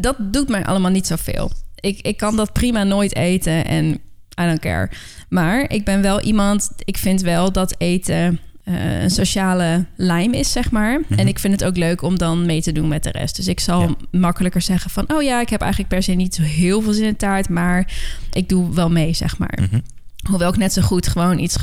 [0.00, 1.50] Dat doet mij allemaal niet zoveel.
[1.80, 3.92] Ik, ik kan dat prima nooit eten en
[4.40, 4.90] I don't care.
[5.28, 10.52] Maar ik ben wel iemand, ik vind wel dat eten eh, een sociale lijm is,
[10.52, 11.00] zeg maar.
[11.00, 11.18] Mhm.
[11.18, 13.36] En ik vind het ook leuk om dan mee te doen met de rest.
[13.36, 13.94] Dus ik zal Ja.
[14.18, 15.04] makkelijker zeggen van...
[15.12, 17.48] oh ja, ik heb eigenlijk per se niet zo heel veel zin in taart...
[17.48, 17.92] maar
[18.32, 19.58] ik doe wel mee, zeg maar.
[19.70, 19.80] Mhm.
[20.28, 21.56] Hoewel ik net zo goed gewoon iets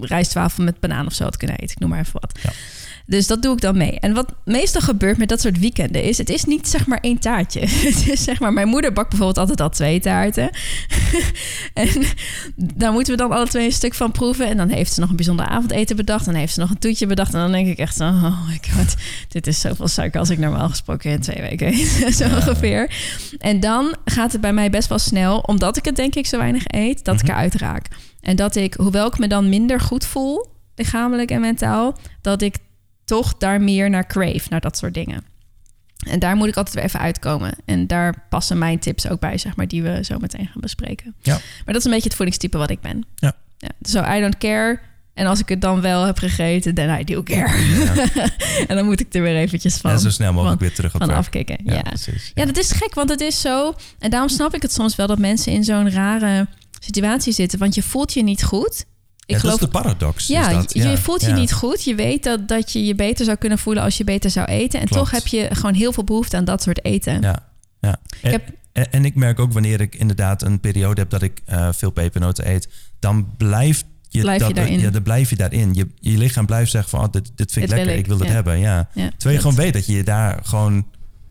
[0.00, 1.74] rijstwafel met banaan of zo had kunnen eten.
[1.74, 2.38] Ik noem maar even wat.
[2.42, 2.50] Ja.
[3.06, 4.00] Dus dat doe ik dan mee.
[4.00, 6.18] En wat meestal gebeurt met dat soort weekenden is...
[6.18, 7.60] het is niet zeg maar één taartje.
[7.88, 8.52] Het is zeg maar...
[8.52, 10.50] Mijn moeder bakt bijvoorbeeld altijd al twee taarten.
[11.74, 11.88] en
[12.56, 14.48] daar moeten we dan alle twee een stuk van proeven.
[14.48, 16.24] En dan heeft ze nog een bijzonder avondeten bedacht.
[16.24, 17.34] Dan heeft ze nog een toetje bedacht.
[17.34, 18.04] En dan denk ik echt zo...
[18.04, 18.94] Oh my god,
[19.28, 22.14] dit is zoveel suiker als ik normaal gesproken in twee weken eet.
[22.14, 22.90] zo ongeveer.
[23.38, 25.38] En dan gaat het bij mij best wel snel...
[25.38, 27.04] omdat ik het denk ik zo weinig eet...
[27.04, 27.86] dat ik eruit raak.
[28.20, 30.46] En dat ik, hoewel ik me dan minder goed voel...
[30.74, 31.96] lichamelijk en mentaal...
[32.20, 32.56] dat ik
[33.04, 35.24] toch daar meer naar crave, naar dat soort dingen.
[36.06, 37.54] En daar moet ik altijd weer even uitkomen.
[37.64, 41.14] En daar passen mijn tips ook bij, zeg maar, die we zo meteen gaan bespreken.
[41.22, 41.32] Ja.
[41.32, 43.04] Maar dat is een beetje het voedingstype wat ik ben.
[43.14, 43.32] Ja.
[43.58, 44.80] ja so I don't care.
[45.14, 47.52] En als ik het dan wel heb gegeten, then I do care.
[48.68, 50.94] en dan moet ik er weer eventjes van, en zo snel mogelijk van, weer terug
[50.94, 51.58] op van afkicken.
[51.64, 51.82] Ja, ja.
[51.82, 52.32] precies.
[52.34, 53.74] dat is gek, want het is zo...
[53.98, 56.46] En daarom snap ik het soms wel dat mensen in zo'n rare
[56.78, 57.58] situatie zitten.
[57.58, 58.84] Want je voelt je niet goed.
[59.26, 60.26] Ik Ja, geloof dat is de paradox.
[60.26, 60.72] ja, is dat.
[60.74, 61.34] je- je voelt je ja.
[61.34, 61.84] niet goed.
[61.84, 64.80] Je weet dat, dat je je beter zou kunnen voelen als je beter zou eten.
[64.80, 65.02] En Klopt.
[65.02, 67.20] toch heb je gewoon heel veel behoefte aan dat soort eten.
[67.20, 67.38] Ja,
[67.80, 67.96] ja.
[68.22, 71.40] En, heb- en, en ik merk ook wanneer ik inderdaad een periode heb dat ik
[71.44, 74.80] eh, veel pepernoten eet, dan blijft je, Blijf je dat, daarin.
[74.80, 75.74] Ja, dan blijf je daarin.
[75.74, 78.00] Je, je lichaam blijft zeggen van, oh, dit, dit vind ik Dit wil lekker, ik,
[78.00, 78.34] ik, wil het ja.
[78.34, 78.58] hebben.
[78.58, 78.88] Ja.
[78.92, 80.86] Terwijl je dat- gewoon weet dat je je daar gewoon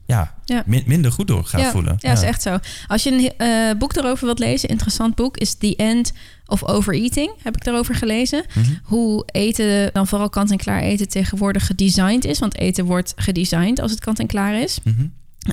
[0.06, 0.64] ja, Ja.
[0.66, 1.96] min- minder goed door gaat ja, voelen.
[2.00, 2.58] Ja, is echt zo.
[2.88, 6.12] Als je een eh, boek erover wilt lezen, interessant boek, is The End
[6.54, 7.32] of Overeating.
[7.42, 8.44] Heb ik daarover gelezen.
[8.54, 8.66] Mhm.
[8.84, 12.40] Hoe eten, dan vooral kant-en-klaar eten, tegenwoordig gedesigned is.
[12.40, 14.80] Want eten wordt gedesigned als het kant-en-klaar is.
[14.84, 15.06] Mhm.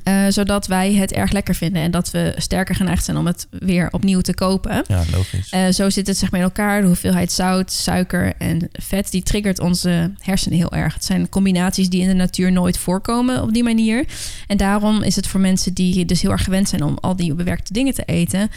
[0.03, 3.47] Eh, zodat wij het erg lekker vinden en dat we sterker geneigd zijn om het
[3.51, 4.85] weer opnieuw te kopen.
[4.87, 5.51] Ja, logisch.
[5.51, 6.81] Eh, zo zit het zeg maar in elkaar.
[6.81, 10.95] De hoeveelheid zout, suiker en vet, die triggert onze hersenen heel erg.
[10.95, 14.05] Het zijn combinaties die in de natuur nooit voorkomen op die manier.
[14.47, 17.35] En daarom is het voor mensen die dus heel erg gewend zijn om al die
[17.35, 18.51] bewerkte dingen te eten,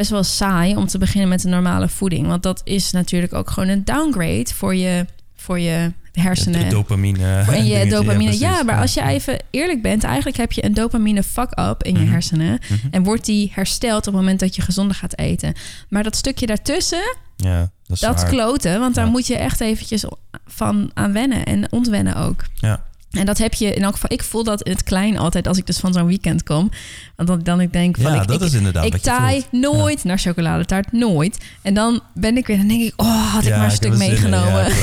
[0.00, 2.26] best wel saai om te beginnen met een normale voeding.
[2.26, 6.60] Want dat is natuurlijk ook gewoon een downgrade voor je, voor je hersenen.
[6.68, 7.38] de dopamine.
[7.48, 8.38] En je dopamine.
[8.38, 12.00] Ja, maar als je even eerlijk bent, eigenlijk heb je een dopamine fuck-up in je
[12.00, 12.10] Mhm.
[12.10, 12.58] hersenen.
[12.90, 15.54] En wordt die hersteld op het moment dat je gezonder gaat eten.
[15.88, 18.80] Maar dat stukje daartussen, Ja, dat is kloten.
[18.80, 20.04] Want daar moet je echt eventjes
[20.46, 22.44] van aan wennen en ontwennen ook.
[22.54, 22.82] Ja.
[23.10, 24.12] En dat heb je in elk geval.
[24.12, 26.70] Ik voel dat in het klein altijd als ik dus van zo'n weekend kom.
[27.16, 30.04] Want dan, dan ik denk van Ja, ik, dat ik, is inderdaad ik taai nooit
[30.04, 31.38] naar chocoladetaart, nooit.
[31.62, 33.92] En dan ben ik weer, dan denk ik, oh, had ik Ja, maar een stuk
[33.92, 33.98] in.
[33.98, 34.66] meegenomen.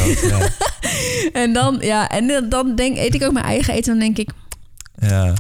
[1.34, 3.94] En dan, ja, en dan- denk, eet ik ook mijn eigen eten.
[3.94, 4.34] En dan denk ik,
[5.10, 5.34] Ja.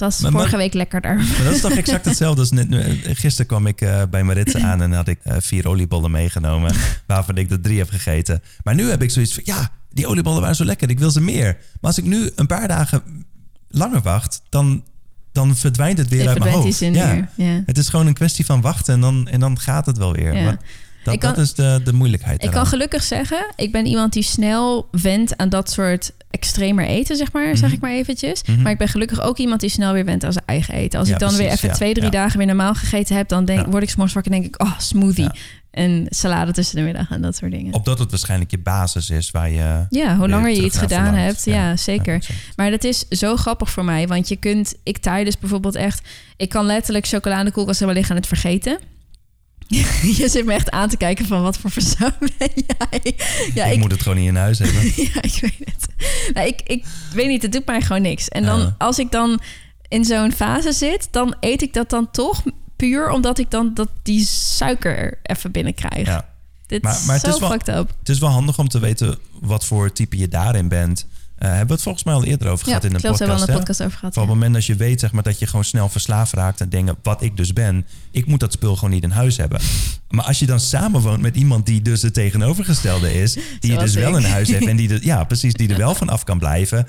[0.00, 1.14] Het was Maar- vorige maar- week lekkerder.
[1.16, 2.66] Maar dat is toch exact hetzelfde als net,
[3.04, 6.74] gisteren kwam ik eh, bij Maritza aan en had ik eh, vier oliebollen meegenomen,
[7.06, 8.42] waarvan ik er drie heb gegeten.
[8.64, 11.20] Maar nu heb ik zoiets van, ja, die oliebollen waren zo lekker, ik wil ze
[11.20, 11.44] meer.
[11.54, 13.02] Maar als ik nu een paar dagen
[13.68, 14.84] langer wacht, dan,
[15.32, 16.78] dan verdwijnt het weer Je uit mijn hoofd.
[16.78, 17.28] ja.
[17.66, 20.34] Het is gewoon een kwestie van wachten en dan, en dan gaat het wel weer.
[20.36, 20.44] Ja.
[20.44, 20.58] Maar
[21.12, 24.12] Dat, Ik kan- dat is de, de moeilijkheid Ik kan gelukkig zeggen, ik ben iemand
[24.12, 27.72] die snel wendt aan dat soort extremer eten, zeg maar, zeg Mhm.
[27.74, 28.42] ik maar eventjes.
[28.46, 28.62] Mhm.
[28.62, 30.98] Maar ik ben gelukkig ook iemand die snel weer wendt aan zijn eigen eten.
[30.98, 32.10] Als Ja, ik dan weer even ja, twee, drie ja.
[32.10, 34.78] dagen weer normaal gegeten heb, dan denk, word ik s'morgens wakker en denk ik, oh,
[34.78, 35.30] smoothie.
[35.70, 37.74] En salade tussen de middag en dat soort dingen.
[37.74, 39.86] Opdat het waarschijnlijk je basis is waar je...
[39.90, 41.26] ja, hoe langer je iets gedaan verlangt.
[41.44, 41.44] hebt.
[41.44, 42.26] Ja, zeker.
[42.56, 44.06] Maar dat is zo grappig voor mij.
[44.08, 46.08] Want je kunt, ik taai dus bijvoorbeeld echt...
[46.36, 48.78] Ik kan letterlijk chocola in de koelkast hebben liggen en het vergeten.
[50.18, 53.14] je zit me echt aan te kijken van wat voor persoon ben jij?
[53.54, 54.82] Ja, ik, ik, moet het gewoon niet in huis hebben.
[55.14, 55.86] ja, ik weet het.
[56.34, 58.28] Nou, ik, ik weet niet, het doet mij gewoon niks.
[58.28, 58.74] En dan, Ja.
[58.78, 59.40] als ik dan
[59.88, 62.42] in zo'n fase zit, dan eet ik dat dan toch
[62.76, 66.06] puur omdat ik dan dat die suiker even binnenkrijg.
[66.06, 66.28] Ja.
[66.66, 67.92] Dit Maar- maar is het zo is wel- fucked up.
[67.98, 71.06] Het is wel handig om te weten wat voor type je daarin bent.
[71.40, 73.36] Eh, hebben we het volgens mij al eerder over Ja, gehad in een klopt, hebben
[73.36, 73.48] we podcast.
[73.48, 74.14] al een podcast over gehad.
[74.14, 74.28] Van ja.
[74.28, 76.92] het moment dat je weet zeg maar, dat je gewoon snel verslaafd raakt en denkt,
[77.02, 79.60] wat ik dus ben, ik moet dat spul gewoon niet in huis hebben.
[80.08, 83.94] Maar als je dan samenwoont met iemand die dus het tegenovergestelde is, die je dus
[83.94, 86.38] wel in huis heeft en die, de, ja, precies, die er wel van af kan
[86.38, 86.86] blijven,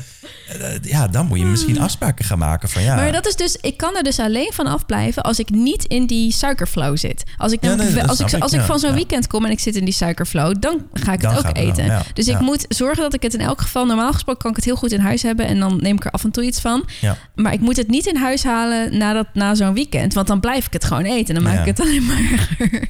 [0.47, 2.93] eh, ja, dan moet je misschien afspraken gaan maken van ja.
[2.93, 3.03] Hmm.
[3.03, 6.05] Maar dat is dus, ik kan er dus alleen van afblijven als ik niet in
[6.05, 7.23] die suikerflow zit.
[7.37, 8.95] Als ik, Ja, nee, als ik, als ik ja, van zo'n ja.
[8.95, 11.85] weekend kom en ik zit in die suikerflow, dan ga ik Dan het ook eten.
[11.85, 12.35] ja, dus ja.
[12.35, 14.75] ik moet zorgen dat ik het in elk geval, normaal gesproken kan ik het heel
[14.75, 16.89] goed in huis hebben en dan neem ik er af en toe iets van.
[17.01, 17.17] ja.
[17.35, 20.39] Maar ik moet het niet in huis halen na, dat, na zo'n weekend, want dan
[20.39, 21.61] blijf ik het gewoon eten en dan maak Ja.
[21.61, 22.87] ik het alleen maar erger.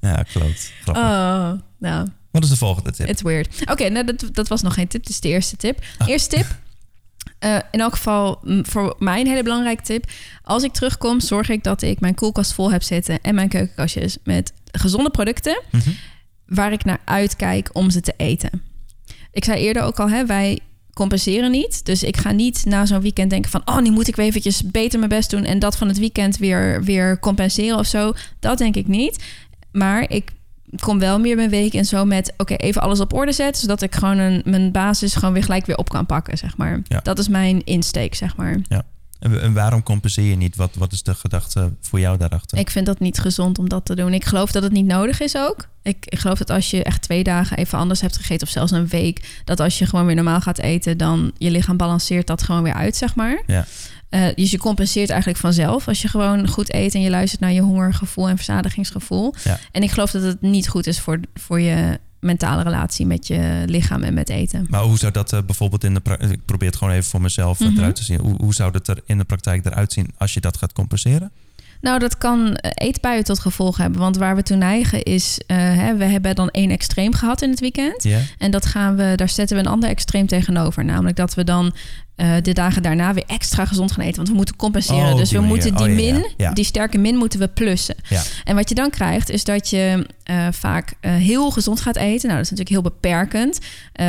[0.00, 0.72] ja, klopt.
[0.82, 1.02] Grappig.
[1.04, 2.08] Oh, nou.
[2.30, 3.08] Wat is de volgende tip?
[3.08, 3.62] It's weird.
[3.70, 5.02] Oké, nou, dat, dat was nog geen tip.
[5.02, 5.78] Dit is de eerste tip.
[5.98, 6.08] Ah.
[6.08, 6.46] Eerste tip.
[7.38, 10.04] eh, in elk geval mm, voor mij een hele belangrijke tip.
[10.42, 13.20] Als ik terugkom, zorg ik dat ik mijn koelkast vol heb zitten...
[13.22, 15.62] en mijn keukenkastjes met gezonde producten...
[15.70, 15.90] Mhm.
[16.46, 18.62] waar ik naar uitkijk om ze te eten.
[19.32, 20.58] Ik zei eerder ook al, hè, wij
[20.94, 21.84] compenseren niet.
[21.84, 23.62] Dus ik ga niet na zo'n weekend denken van...
[23.64, 25.44] oh, nu moet ik weer eventjes beter mijn best doen...
[25.44, 28.12] en dat van het weekend weer, weer compenseren of zo.
[28.40, 29.24] Dat denk ik niet.
[29.72, 30.30] Maar ik
[30.80, 32.32] kom wel meer mijn week en zo met...
[32.36, 33.62] oké, even alles op orde zetten...
[33.62, 36.80] zodat ik gewoon een, mijn basis gewoon weer gelijk weer op kan pakken, zeg maar.
[36.84, 37.00] Ja.
[37.00, 38.60] Dat is mijn insteek, zeg maar.
[39.24, 40.56] En, en waarom compenseer je niet?
[40.56, 42.58] Wat, wat is de gedachte voor jou daarachter?
[42.58, 44.14] Ik vind dat niet gezond om dat te doen.
[44.14, 45.68] Ik geloof dat het niet nodig is ook.
[45.82, 48.46] Ik, ik geloof dat als je echt twee dagen even anders hebt gegeten...
[48.46, 49.42] of zelfs een week...
[49.44, 50.98] dat als je gewoon weer normaal gaat eten...
[50.98, 53.42] dan je lichaam balanceert dat gewoon weer uit, zeg maar.
[53.46, 53.66] Ja.
[54.08, 55.88] Eh, dus je compenseert eigenlijk vanzelf...
[55.88, 58.28] als je gewoon goed eet en je luistert naar je hongergevoel...
[58.28, 59.34] en verzadigingsgevoel.
[59.44, 59.58] Ja.
[59.72, 63.06] En ik geloof dat het niet goed is voor, voor je mentale relatie...
[63.06, 64.66] met je lichaam en met eten.
[64.68, 66.32] Maar hoe zou dat eh, bijvoorbeeld in de praktijk...
[66.32, 67.78] Ik probeer het gewoon even voor mezelf eh, Mhm.
[67.78, 68.20] eruit te zien.
[68.20, 71.30] Hoe, hoe zou dat er in de praktijk eruit zien als je dat gaat compenseren?
[71.80, 74.00] Nou, dat kan eh, eetbuien tot gevolg hebben.
[74.00, 75.40] Want waar we toe neigen is...
[75.46, 78.08] hè, we hebben dan één extreem gehad in het weekend...
[78.38, 80.84] En dat gaan we, daar zetten we een ander extreem tegenover.
[80.84, 81.74] Namelijk dat we dan
[82.16, 84.16] eh, de dagen daarna weer extra gezond gaan eten.
[84.16, 85.12] Want we moeten compenseren.
[85.12, 85.50] Oh, dus we manier.
[85.50, 86.12] moeten die Oh, ja.
[86.12, 86.52] min, Ja.
[86.52, 87.94] die sterke min, moeten we plussen.
[88.08, 88.22] Ja.
[88.44, 92.28] En wat je dan krijgt, is dat je eh, vaak eh, heel gezond gaat eten.
[92.28, 93.58] Nou, dat is natuurlijk heel beperkend.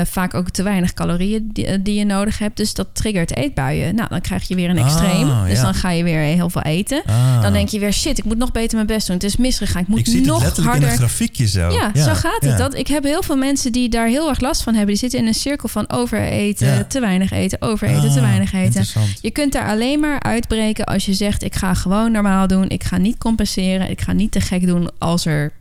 [0.03, 2.57] Vaak ook te weinig calorieën die, die je nodig hebt.
[2.57, 3.95] Dus dat triggert eetbuien.
[3.95, 5.45] Nou, dan krijg je weer een Ah, extreem.
[5.47, 7.01] dus dan ga je weer heel veel eten.
[7.05, 7.41] Ah.
[7.41, 9.15] Dan denk je weer, shit, ik moet nog beter mijn best doen.
[9.15, 9.81] Het is misgegaan.
[9.81, 10.87] Ik moet ik zie het nog letterlijk harder.
[10.87, 11.69] in een grafiekje zo.
[11.71, 12.57] Ja, zo gaat het.
[12.57, 14.91] Dat, ik heb heel veel mensen die daar heel erg last van hebben.
[14.91, 18.85] Die zitten in een cirkel van overeten, te weinig eten, overeten, te Ah, weinig eten.
[19.21, 22.69] Je kunt daar alleen maar uitbreken als je zegt: ik ga gewoon normaal doen.
[22.69, 23.89] Ik ga niet compenseren.
[23.89, 25.51] Ik ga niet te gek doen als er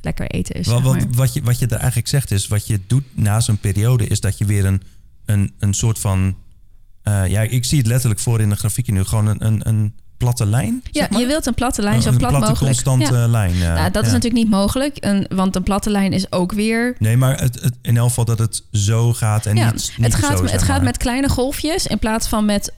[0.00, 0.66] lekker eten is.
[0.66, 1.06] Wat, zeg wat, maar.
[1.10, 4.20] wat, je, wat je er eigenlijk zegt is, wat je doet na zo'n periode, is
[4.20, 4.82] dat je weer een,
[5.24, 6.36] een, een soort van.
[7.02, 9.04] eh, ja, ik zie het letterlijk voor in de grafiekje nu.
[9.04, 10.80] Gewoon een, een, een platte lijn.
[10.84, 11.20] Ja, zeg maar?
[11.20, 12.74] je wilt een platte lijn, zo een plat platte, mogelijk.
[12.84, 13.26] constante Ja.
[13.28, 13.52] lijn.
[13.62, 17.16] eh, Nou, dat is natuurlijk niet mogelijk, want een platte lijn is ook weer Nee,
[17.16, 20.38] maar het, het, in elk geval dat het zo gaat en niet, niet het, gaat,
[20.38, 22.72] zo, het gaat met kleine golfjes in plaats van met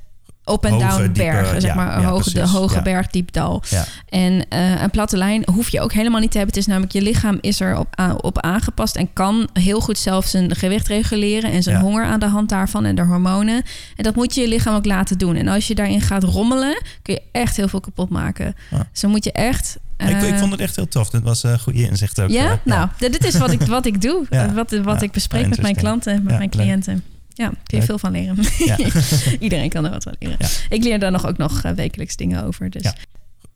[0.51, 2.01] up en Hoge, down diepe, bergen, zeg ja, maar.
[2.01, 2.83] Ja, hoge, de hoge ja.
[2.83, 3.63] berg, diep dal.
[3.69, 3.85] Ja.
[4.09, 6.55] En eh, een platte lijn hoef je ook helemaal niet te hebben.
[6.55, 10.27] Het is namelijk je lichaam is er op, op aangepast en kan heel goed zelf
[10.27, 13.63] zijn gewicht reguleren en zijn honger aan de hand daarvan en de hormonen.
[13.97, 15.37] En dat moet je je lichaam ook laten doen.
[15.37, 18.55] En als je daarin gaat rommelen, kun je echt heel veel kapot maken.
[18.93, 19.77] Dus dan moet je echt.
[19.97, 21.11] ik, ik eh, vond het echt heel tof.
[21.11, 22.31] Dit was een goede inzicht ook.
[22.31, 24.27] ja, eh, nou, dit dit is wat ik, wat ik doe.
[24.31, 24.53] Ja.
[24.53, 25.07] Wat, wat Ja.
[25.07, 27.03] ik bespreek met mijn klanten en met mijn cliënten.
[27.37, 27.85] Ja, kun je Leuk.
[27.85, 28.37] veel van leren.
[28.59, 28.77] Ja.
[29.39, 30.37] Iedereen kan er wat van leren.
[30.39, 30.49] Ja.
[30.69, 32.71] Ik leer daar nog ook nog eh, wekelijks dingen over.
[32.71, 32.83] Dus.
[32.83, 32.95] Ja.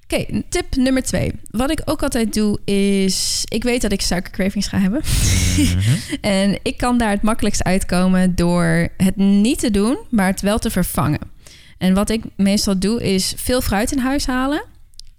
[0.05, 1.33] Oké, tip nummer twee.
[1.51, 3.45] Wat ik ook altijd doe is...
[3.49, 5.01] Ik weet dat ik suikercravings ga hebben.
[5.57, 5.97] Mhm.
[6.21, 10.59] en ik kan daar het makkelijkst uitkomen door het niet te doen, maar het wel
[10.59, 11.21] te vervangen.
[11.79, 14.65] En wat ik meestal doe is veel fruit in huis halen.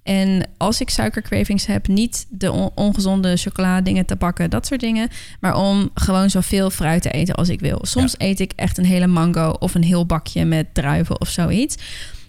[0.04, 5.10] En als ik suikercravings heb, niet de on- ongezonde chocoladingen te pakken, dat soort dingen.
[5.40, 7.80] Maar om gewoon zoveel fruit te eten als ik wil.
[7.82, 11.76] Soms eet ik echt een hele mango of een heel bakje met druiven of zoiets.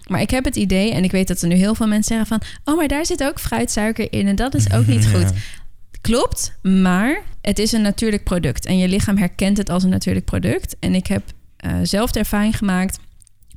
[0.07, 2.39] Maar ik heb het idee, en ik weet dat er nu heel veel mensen zeggen
[2.39, 2.73] van...
[2.73, 5.21] oh, maar daar zit ook fruitsuiker in en dat is ook niet goed.
[5.21, 5.61] Ja.
[6.01, 8.65] Klopt, maar het is een natuurlijk product.
[8.65, 10.75] En je lichaam herkent het als een natuurlijk product.
[10.79, 11.23] En ik heb
[11.57, 12.99] eh, zelf de ervaring gemaakt,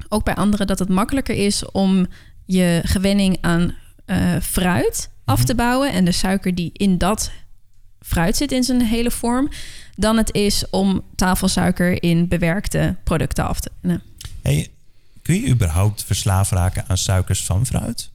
[0.09, 2.07] ook bij anderen, dat het makkelijker is om
[2.45, 3.75] je gewenning aan
[4.07, 5.93] eh, fruit af te bouwen.
[5.93, 7.31] En de suiker die in dat
[8.01, 9.49] fruit zit in zijn hele vorm.
[9.97, 13.71] Dan het is om tafelsuiker in bewerkte producten af te.
[13.81, 13.99] Nee.
[14.43, 14.69] Hey,
[15.23, 18.11] kun je überhaupt verslaafd raken aan suikers van fruit?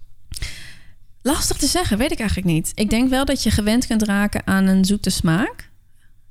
[1.22, 2.72] Lastig te zeggen, weet ik eigenlijk niet.
[2.76, 5.70] Ik denk wel dat je gewend kunt raken aan een zoete smaak.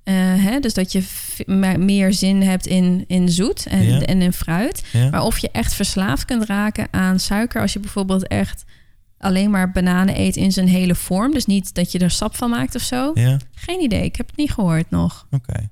[0.03, 1.03] Eh, hè, dus dat je
[1.79, 4.01] meer zin hebt in, in zoet en, Ja.
[4.01, 4.83] en in fruit.
[4.93, 5.11] Ja.
[5.11, 7.61] Maar of je echt verslaafd kunt raken aan suiker...
[7.61, 8.65] als je bijvoorbeeld echt
[9.21, 11.33] alleen maar bananen eet in zijn hele vorm...
[11.33, 13.11] dus niet dat je er sap van maakt of zo.
[13.15, 15.27] Ja, Geen idee, ik heb het niet gehoord nog.
[15.31, 15.69] oké.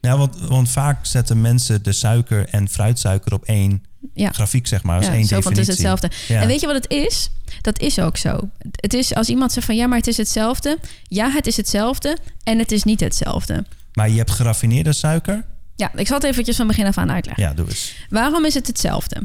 [0.00, 4.30] Nou, want, want vaak zetten mensen de suiker en fruitsuiker op één Ja.
[4.30, 5.60] grafiek, zeg maar, als Ja, één zo definitie.
[5.60, 6.10] het is hetzelfde.
[6.28, 6.40] Ja.
[6.40, 7.30] En weet je wat het is?
[7.60, 8.48] Dat is ook zo.
[8.70, 10.78] Het is als iemand zegt van ja, maar het is hetzelfde.
[11.02, 13.64] Ja, het is hetzelfde en het is niet hetzelfde.
[13.92, 15.44] Maar je hebt geraffineerde suiker?
[15.76, 17.44] Ja, ik zal het eventjes van begin af aan uitleggen.
[17.44, 17.94] Ja, doe eens.
[18.10, 19.22] Waarom is het hetzelfde?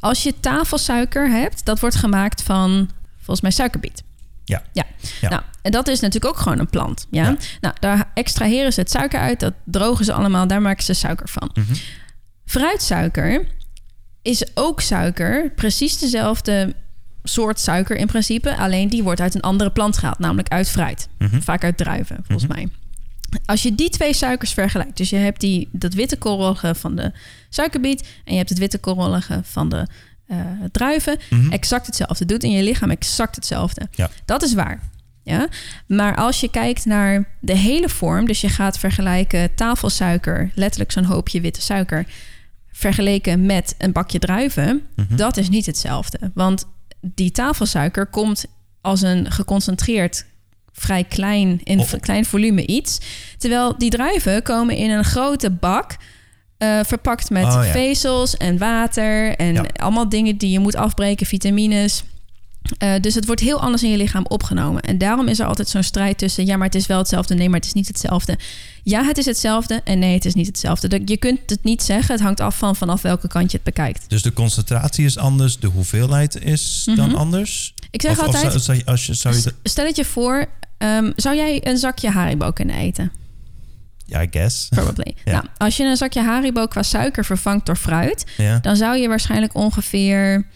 [0.00, 2.90] Als je tafelsuiker hebt, dat wordt gemaakt van
[3.30, 4.02] volgens mij suikerbiet.
[4.44, 4.62] Ja.
[4.72, 4.84] Ja.
[5.20, 5.28] Ja.
[5.28, 7.06] Nou, en dat is natuurlijk ook gewoon een plant.
[7.10, 7.22] Ja?
[7.22, 7.36] Ja.
[7.60, 11.28] Nou, daar extraheren ze het suiker uit, dat drogen ze allemaal, daar maken ze suiker
[11.28, 11.50] van.
[11.54, 11.74] Mhm.
[12.44, 13.46] Fruitsuiker
[14.22, 16.74] is ook suiker, precies dezelfde
[17.22, 21.08] soort suiker in principe, alleen die wordt uit een andere plant gehaald, namelijk uit fruit.
[21.18, 21.40] Mhm.
[21.40, 22.68] Vaak uit druiven, volgens mij.
[23.44, 27.12] Als je die twee suikers vergelijkt, dus je hebt die, dat witte korrelige van de
[27.48, 29.86] suikerbiet en je hebt het witte korrelige van de
[30.30, 30.36] eh,
[30.72, 31.52] druiven, Mhm.
[31.52, 32.24] exact hetzelfde.
[32.24, 33.88] Doet in je lichaam exact hetzelfde.
[33.90, 34.10] Ja.
[34.24, 34.80] Dat is waar.
[35.22, 35.48] Ja?
[35.86, 41.04] Maar als je kijkt naar de hele vorm, dus je gaat vergelijken tafelsuiker, letterlijk zo'n
[41.04, 42.06] hoopje witte suiker,
[42.72, 45.16] vergeleken met een bakje druiven, Mhm.
[45.16, 46.18] dat is niet hetzelfde.
[46.34, 46.66] Want
[47.00, 48.44] die tafelsuiker komt
[48.80, 50.24] als een geconcentreerd,
[50.72, 51.92] vrij klein, in Oh.
[52.00, 52.98] klein volume iets.
[53.38, 55.96] Terwijl die druiven komen in een grote bak.
[56.60, 57.62] Eh, verpakt met Oh, ja.
[57.72, 59.64] vezels en water en Ja.
[59.76, 62.02] allemaal dingen die je moet afbreken, vitamines.
[62.78, 64.82] Eh, dus het wordt heel anders in je lichaam opgenomen.
[64.82, 66.46] En daarom is er altijd zo'n strijd tussen...
[66.46, 68.38] ja, maar het is wel hetzelfde, nee, maar het is niet hetzelfde.
[68.82, 71.00] Ja, het is hetzelfde en nee, het is niet hetzelfde.
[71.04, 74.04] Je kunt het niet zeggen, het hangt af van vanaf welke kant je het bekijkt.
[74.08, 77.16] Dus de concentratie is anders, de hoeveelheid is dan Mhm.
[77.16, 77.74] anders?
[77.90, 80.46] Ik zeg Of- altijd, zou als je, zou je dat- stel het je voor...
[80.78, 83.12] ehm, zou jij een zakje Haribo kunnen eten?
[84.10, 84.68] Ja, I guess.
[84.68, 85.14] Probably.
[85.24, 85.32] Ja.
[85.32, 88.26] nou, als je een zakje Haribo qua suiker vervangt door fruit...
[88.36, 88.58] Ja.
[88.58, 90.46] dan zou je waarschijnlijk ongeveer,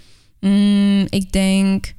[0.40, 1.94] mm, ik denk,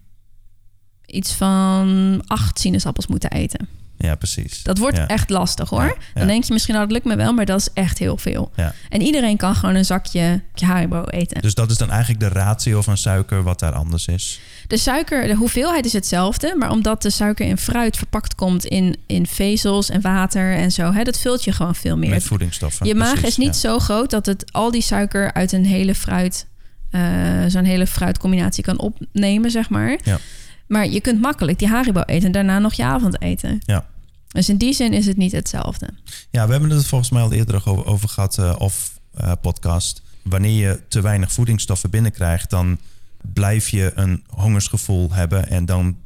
[1.06, 3.68] iets van acht sinaasappels moeten eten.
[4.06, 4.64] Ja, precies.
[4.64, 5.08] Dat wordt Ja.
[5.08, 5.84] echt lastig hoor.
[5.84, 6.20] Ja, ja.
[6.20, 8.52] Dan denk je misschien, nou, dat lukt me wel, maar dat is echt heel veel.
[8.56, 8.74] Ja.
[8.90, 11.42] En iedereen kan gewoon een zakje Haribo eten.
[11.42, 14.40] Dus dat is dan eigenlijk de ratio van suiker wat daar anders is.
[14.68, 18.96] De suiker, de hoeveelheid is hetzelfde, maar omdat de suiker in fruit verpakt komt in,
[19.06, 22.10] in vezels en water en zo, hè, dat vult je gewoon veel meer.
[22.10, 22.88] Met voedingsstoffen.
[22.88, 25.96] Je maag precies, is niet zo groot dat het al die suiker uit een hele
[25.96, 26.48] fruit,
[26.92, 27.02] eh,
[27.48, 29.98] zo'n hele fruitcombinatie kan opnemen, zeg maar.
[30.04, 30.18] Ja.
[30.68, 33.60] Maar je kunt makkelijk die Haribo eten en daarna nog je avondeten.
[33.66, 33.86] Ja.
[34.36, 35.90] Dus in die zin is het niet hetzelfde.
[36.30, 40.02] Ja, we hebben het volgens mij al eerder over, over gehad, eh, of eh, podcast.
[40.24, 42.80] Wanneer je te weinig voedingsstoffen binnenkrijgt, dan
[43.34, 45.50] blijf je een hongersgevoel hebben.
[45.50, 45.98] En dan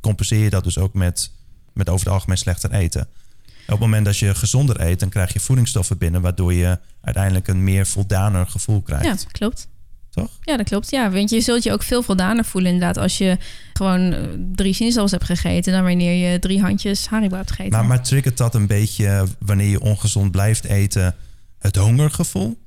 [0.00, 1.30] compenseer je dat dus ook met,
[1.72, 3.08] met over het algemeen slechter eten.
[3.46, 7.48] Op het moment dat je gezonder eet, dan krijg je voedingsstoffen binnen, waardoor je uiteindelijk
[7.48, 9.04] een meer voldaner gevoel krijgt.
[9.04, 9.68] Ja, klopt.
[10.14, 10.30] Toch?
[10.40, 10.90] Ja, dat klopt.
[10.90, 13.36] Ja, want je zult je ook veel voldaner voelen inderdaad als je
[13.72, 14.20] gewoon eh,
[14.54, 17.72] drie sinaasappels hebt gegeten dan wanneer je drie handjes Haribo hebt gegeten.
[17.72, 21.14] Maar, maar triggert dat een beetje wanneer je ongezond blijft eten
[21.58, 22.60] het hongergevoel?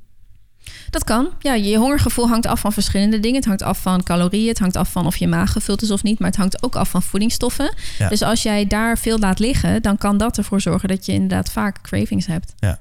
[0.90, 1.30] Dat kan.
[1.40, 3.36] Ja, je hongergevoel hangt af van verschillende dingen.
[3.36, 4.48] Het hangt af van calorieën.
[4.48, 6.20] Het hangt af van of je maag gevuld is of niet.
[6.20, 7.74] Maar het hangt ook af van voedingsstoffen.
[7.98, 8.10] Ja.
[8.10, 11.52] Dus als jij daar veel laat liggen, dan kan dat ervoor zorgen dat je inderdaad
[11.52, 12.54] vaak cravings hebt.
[12.60, 12.80] Ja,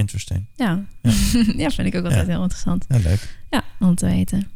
[0.00, 0.46] interesting.
[0.56, 0.84] Ja,
[1.62, 1.70] ja.
[1.70, 2.32] vind ik ook altijd Ja.
[2.32, 2.84] heel interessant.
[2.88, 3.36] Ja, leuk.
[3.50, 4.48] Ja, om te weten.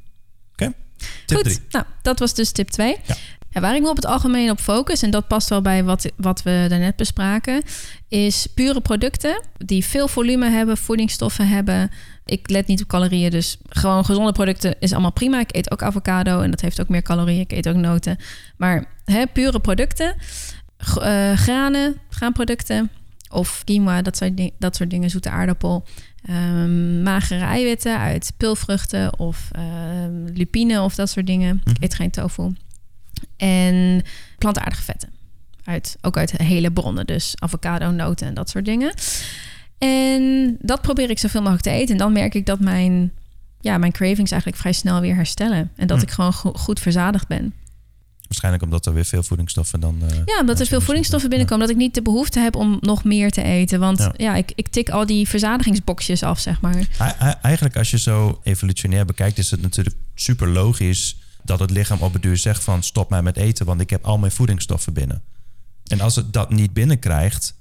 [1.26, 1.58] Tip Goed, 3.
[1.70, 2.96] nou, dat was dus tip 2.
[3.06, 3.14] Ja.
[3.50, 6.10] Ja, waar ik me op het algemeen op focus, en dat past wel bij wat,
[6.16, 7.62] wat we daarnet bespraken,
[8.08, 11.90] is pure producten die veel volume hebben, voedingsstoffen hebben.
[12.24, 15.40] Ik let niet op calorieën, dus gewoon gezonde producten is allemaal prima.
[15.40, 17.40] Ik eet ook avocado en dat heeft ook meer calorieën.
[17.40, 18.16] Ik eet ook noten.
[18.56, 20.14] Maar hè, pure producten,
[21.00, 22.90] eh, granen, graanproducten
[23.34, 25.84] of quinoa, dat soort, ding- dat soort dingen, zoete aardappel.
[26.24, 31.62] Ehm, magere eiwitten uit pulvruchten of ehm, lupine of dat soort dingen.
[31.64, 32.52] Ik eet geen tofu.
[33.36, 34.02] En
[34.38, 35.08] plantaardige vetten.
[35.64, 38.94] Uit, ook uit hele bronnen, dus avocado, noten en dat soort dingen.
[39.78, 41.92] En dat probeer ik zoveel mogelijk te eten.
[41.92, 43.12] En dan merk ik dat mijn,
[43.60, 45.70] ja, mijn cravings eigenlijk vrij snel weer herstellen.
[45.76, 46.02] En dat Hm.
[46.02, 47.54] ik gewoon go- goed verzadigd ben.
[48.28, 49.98] Waarschijnlijk omdat er weer veel voedingsstoffen dan...
[50.08, 51.66] eh, Ja, omdat er veel voedingsstoffen binnenkomen.
[51.66, 53.80] Dat ik niet de behoefte heb om nog meer te eten.
[53.80, 54.34] Want ja, Ja.
[54.34, 56.86] ik, ik tik al die verzadigingsboxjes af, zeg maar.
[57.42, 59.38] Eigenlijk als je zo evolutionair bekijkt...
[59.38, 62.82] is het natuurlijk super logisch dat het lichaam op het duur zegt van...
[62.82, 65.22] stop mij met eten, want ik heb al mijn voedingsstoffen binnen.
[65.86, 67.54] En als het dat niet binnenkrijgt...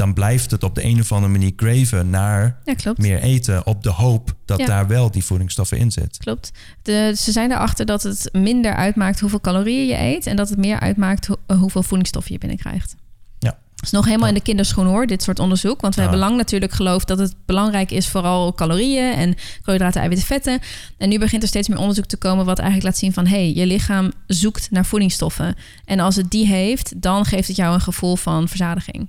[0.00, 3.66] dan blijft het op de een of andere manier graven naar Ja, meer eten...
[3.66, 4.66] op de hoop dat Ja.
[4.66, 6.16] daar wel die voedingsstoffen in zit.
[6.18, 6.52] Klopt.
[6.82, 10.26] De, ze zijn erachter dat het minder uitmaakt hoeveel calorieën je eet...
[10.26, 12.94] en dat het meer uitmaakt ho- eh, hoeveel voedingsstoffen je binnenkrijgt.
[13.38, 13.58] Ja.
[13.74, 15.80] Dat is nog helemaal in de kinderschoen hoor, dit soort onderzoek.
[15.80, 18.08] Want we hebben lang natuurlijk geloofd dat het belangrijk is...
[18.08, 20.58] vooral calorieën en koolhydraten, eiwitten, vetten.
[20.98, 22.44] En nu begint er steeds meer onderzoek te komen...
[22.44, 23.26] wat eigenlijk laat zien van...
[23.26, 25.54] hé, hey, je lichaam zoekt naar voedingsstoffen.
[25.84, 29.08] En als het die heeft, dan geeft het jou een gevoel van verzadiging.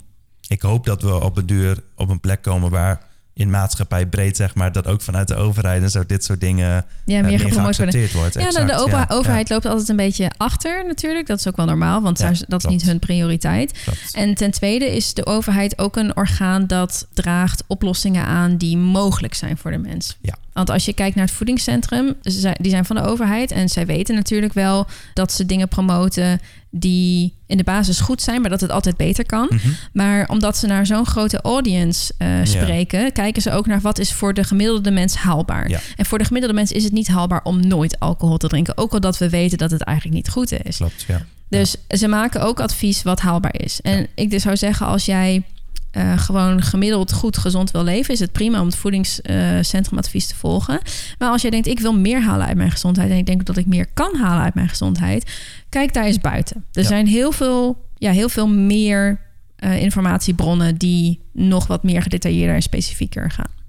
[0.52, 2.70] Ik hoop dat we op het duur op een plek komen...
[2.70, 3.02] waar
[3.34, 4.72] in maatschappij breed, zeg maar...
[4.72, 6.86] dat ook vanuit de overheid en zo dit soort dingen...
[7.06, 7.62] Ja, eh, meer meer worden.
[7.62, 8.34] geaccepteerd wordt.
[8.34, 11.28] Ja, nou, de ja, overheid loopt altijd een beetje achter natuurlijk.
[11.28, 13.80] Dat is ook wel normaal, want Ja, dat is niet hun prioriteit.
[13.84, 14.14] klopt.
[14.14, 19.34] En ten tweede is de overheid ook een orgaan dat draagt oplossingen aan die mogelijk
[19.34, 20.18] zijn voor de mens.
[20.22, 20.38] Ja.
[20.62, 22.16] Want als je kijkt naar het voedingscentrum,
[22.58, 27.34] die zijn van de overheid en zij weten natuurlijk wel dat ze dingen promoten die
[27.48, 29.48] in de basis goed zijn, maar dat het altijd beter kan.
[29.50, 29.68] Mhm.
[29.94, 34.14] Maar omdat ze naar zo'n grote audience eh, spreken, kijken ze ook naar wat is
[34.14, 35.70] voor de gemiddelde mens haalbaar.
[35.70, 35.80] Ja.
[35.96, 38.94] En voor de gemiddelde mens is het niet haalbaar om nooit alcohol te drinken, ook
[38.94, 40.78] al dat we weten dat het eigenlijk niet goed is.
[40.78, 41.26] Klopt, ja.
[41.50, 43.82] Dus ze maken ook advies wat haalbaar is.
[43.82, 45.44] En ik dus zou zeggen, als jij
[45.92, 50.80] eh, gewoon gemiddeld goed gezond wil leven, is het prima om het voedingscentrumadvies te volgen.
[51.18, 53.58] Maar als jij denkt, ik wil meer halen uit mijn gezondheid en ik denk dat
[53.58, 55.32] ik meer kan halen uit mijn gezondheid,
[55.70, 56.66] kijk daar eens buiten.
[56.74, 56.88] Er Ja.
[56.88, 59.20] zijn heel veel, ja, heel veel meer
[59.56, 63.60] eh, informatiebronnen die nog wat meer gedetailleerder en specifieker gaan.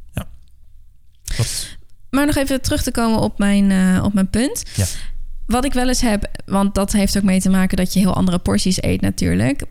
[1.24, 1.78] Klopt.
[2.10, 4.62] Maar nog even terug te komen op mijn, eh, op mijn punt.
[4.74, 4.84] Ja.
[5.46, 8.14] Wat ik wel eens heb, want dat heeft ook mee te maken dat je heel
[8.14, 9.62] andere porties eet natuurlijk.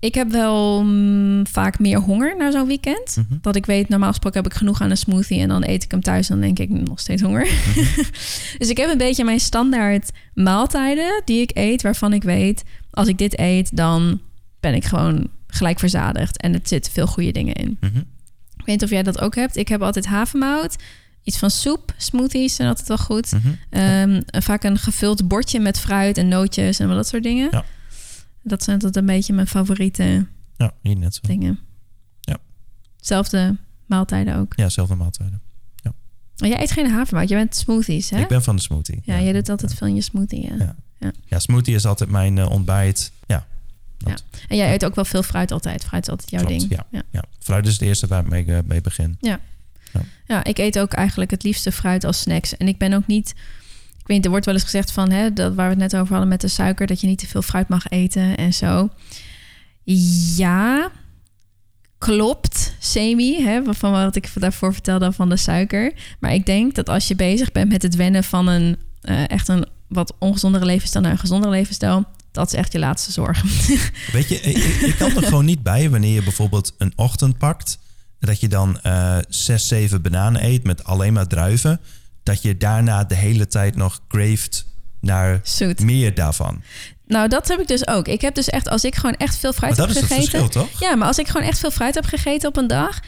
[0.00, 3.16] Ik heb wel mm, vaak meer honger na zo'n weekend.
[3.16, 3.38] Mhm.
[3.40, 5.90] Dat ik weet, normaal gesproken heb ik genoeg aan een smoothie en dan eet ik
[5.90, 7.46] hem thuis en dan denk ik nog steeds honger.
[7.46, 8.02] Mhm.
[8.58, 13.08] dus ik heb een beetje mijn standaard maaltijden die ik eet, waarvan ik weet, als
[13.08, 14.20] ik dit eet, dan
[14.60, 17.76] ben ik gewoon gelijk verzadigd en het zit veel goede dingen in.
[17.80, 17.98] Mhm.
[18.56, 19.56] Ik weet niet of jij dat ook hebt.
[19.56, 20.76] Ik heb altijd havermout,
[21.22, 23.32] iets van soep, smoothies zijn altijd wel goed.
[23.32, 23.48] Mhm.
[23.70, 27.48] Ehm, vaak een gevuld bordje met fruit en nootjes en dat soort dingen.
[27.50, 27.64] Ja.
[28.42, 31.20] Dat zijn altijd een beetje mijn favoriete Ja, hier net zo.
[31.22, 31.58] dingen.
[32.20, 32.36] Ja.
[33.00, 34.52] Zelfde maaltijden ook.
[34.56, 35.40] Ja, zelfde maaltijden.
[36.38, 38.20] Maar jij eet geen havermout, je bent smoothies, hè?
[38.20, 39.00] Ik ben van de smoothie.
[39.04, 40.54] Ja, jij doet altijd veel in je smoothie, ja.
[40.58, 40.76] Ja.
[40.98, 41.12] Ja.
[41.24, 43.12] Ja, smoothie is altijd mijn eh, ontbijt.
[43.26, 43.46] Ja,
[43.98, 45.84] dat En jij eet ook wel veel fruit altijd.
[45.84, 46.60] Fruit is altijd jouw klopt.
[46.60, 46.72] ding.
[46.72, 46.86] Ja.
[46.90, 47.02] Ja.
[47.10, 47.24] Ja.
[47.38, 49.16] Fruit is het eerste waar ik mee, eh, mee begin.
[50.26, 52.56] Ja, ik eet ook eigenlijk het liefste fruit als snacks.
[52.56, 53.34] En ik ben ook niet...
[54.08, 55.10] Weet er wordt wel eens gezegd van...
[55.10, 56.86] Hè, dat waar we het net over hadden met de suiker...
[56.86, 58.88] dat je niet te veel fruit mag eten en zo.
[60.36, 60.90] Ja,
[61.98, 62.74] klopt.
[62.78, 65.92] Semi, hè, van wat ik daarvoor vertelde van de suiker.
[66.20, 68.76] Maar ik denk dat als je bezig bent met het wennen van een...
[69.00, 72.04] eh, echt een wat ongezondere levensstijl naar een gezondere levensstijl...
[72.32, 73.42] dat is echt je laatste zorg.
[74.12, 77.78] Weet je, ik, ik- kan er gewoon niet bij wanneer je bijvoorbeeld een ochtend pakt.
[78.20, 81.80] Dat je dan eh zes, zeven bananen eet met alleen maar druiven.
[82.28, 84.64] Dat je daarna de hele tijd nog craved
[85.00, 85.80] naar Zoet.
[85.80, 86.62] meer daarvan.
[87.06, 88.08] Nou, dat heb ik dus ook.
[88.08, 90.18] Ik heb dus echt, als ik gewoon echt veel fruit Maar dat heb is het
[90.18, 90.40] gegeten.
[90.40, 90.80] verschil, toch?
[90.80, 93.00] Ja, maar als ik gewoon echt veel fruit heb gegeten op een dag.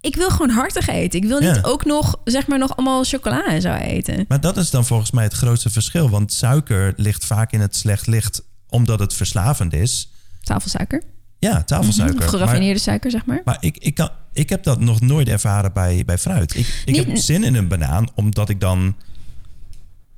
[0.00, 1.20] Ik wil gewoon hartig eten.
[1.22, 1.62] Ik wil niet Ja.
[1.62, 4.24] ook nog, zeg maar, nog allemaal chocola en zo eten.
[4.28, 6.10] Maar dat is dan volgens mij het grootste verschil.
[6.10, 10.10] Want suiker ligt vaak in het slecht licht omdat het verslavend is.
[10.42, 11.02] Tafelsuiker.
[11.38, 12.14] Ja, tafelsuiker.
[12.16, 13.40] Mhm, maar, Geraffineerde suiker, zeg maar.
[13.44, 16.54] maar ik, ik, kan, ik heb dat nog nooit ervaren bij, bij fruit.
[16.56, 18.94] Ik, ik Niet- heb zin in een banaan omdat ik dan...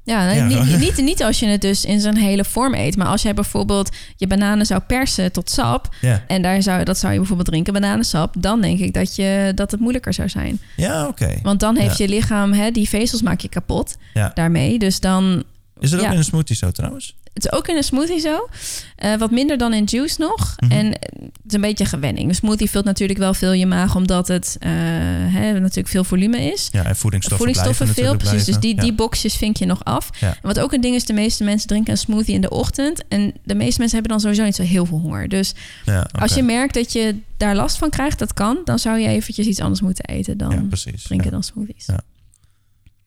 [0.04, 0.44] Ja, Ja.
[0.64, 2.96] Niet, niet, niet als je het dus in zijn hele vorm eet.
[2.96, 5.94] Maar als jij bijvoorbeeld je bananen zou persen tot sap...
[6.00, 8.34] Ja, en daar zou, dat zou je bijvoorbeeld drinken, bananensap...
[8.38, 10.60] dan denk ik dat, je, dat het moeilijker zou zijn.
[10.76, 11.34] ja oké.
[11.42, 12.04] Want dan heeft Ja.
[12.04, 14.30] je lichaam, hè, die vezels maak je kapot Ja.
[14.34, 14.78] daarmee.
[14.78, 15.44] Dus dan
[15.78, 17.16] Is het ook in een smoothie zo trouwens?
[17.36, 18.48] Het is ook in een smoothie zo.
[18.96, 20.54] Eh, wat minder dan in juice nog.
[20.58, 20.72] Mhm.
[20.72, 22.28] En het is een beetje gewenning.
[22.28, 23.94] Een smoothie vult natuurlijk wel veel je maag...
[23.94, 26.68] omdat het eh, hè, natuurlijk veel volume is.
[26.72, 28.44] Ja, en voedingsstoffen, Voedingsstoffen veel, precies.
[28.44, 30.10] Dus die, die boxjes vink je nog af.
[30.20, 30.28] Ja.
[30.28, 31.04] En wat ook een ding is...
[31.04, 33.02] de meeste mensen drinken een smoothie in de ochtend.
[33.08, 35.28] En de meeste mensen hebben dan sowieso niet zo heel veel honger.
[35.28, 38.18] Dus Ja, als je merkt dat je daar last van krijgt...
[38.18, 40.38] dat kan, dan zou je eventjes iets anders moeten eten...
[40.38, 40.72] dan
[41.02, 41.86] drinken dan smoothies.
[41.86, 42.00] Ja.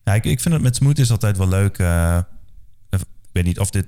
[0.04, 1.78] Ja, ik, ik vind het met smoothies altijd wel leuk.
[1.78, 2.18] eh,
[2.90, 2.98] ik
[3.32, 3.86] weet niet of dit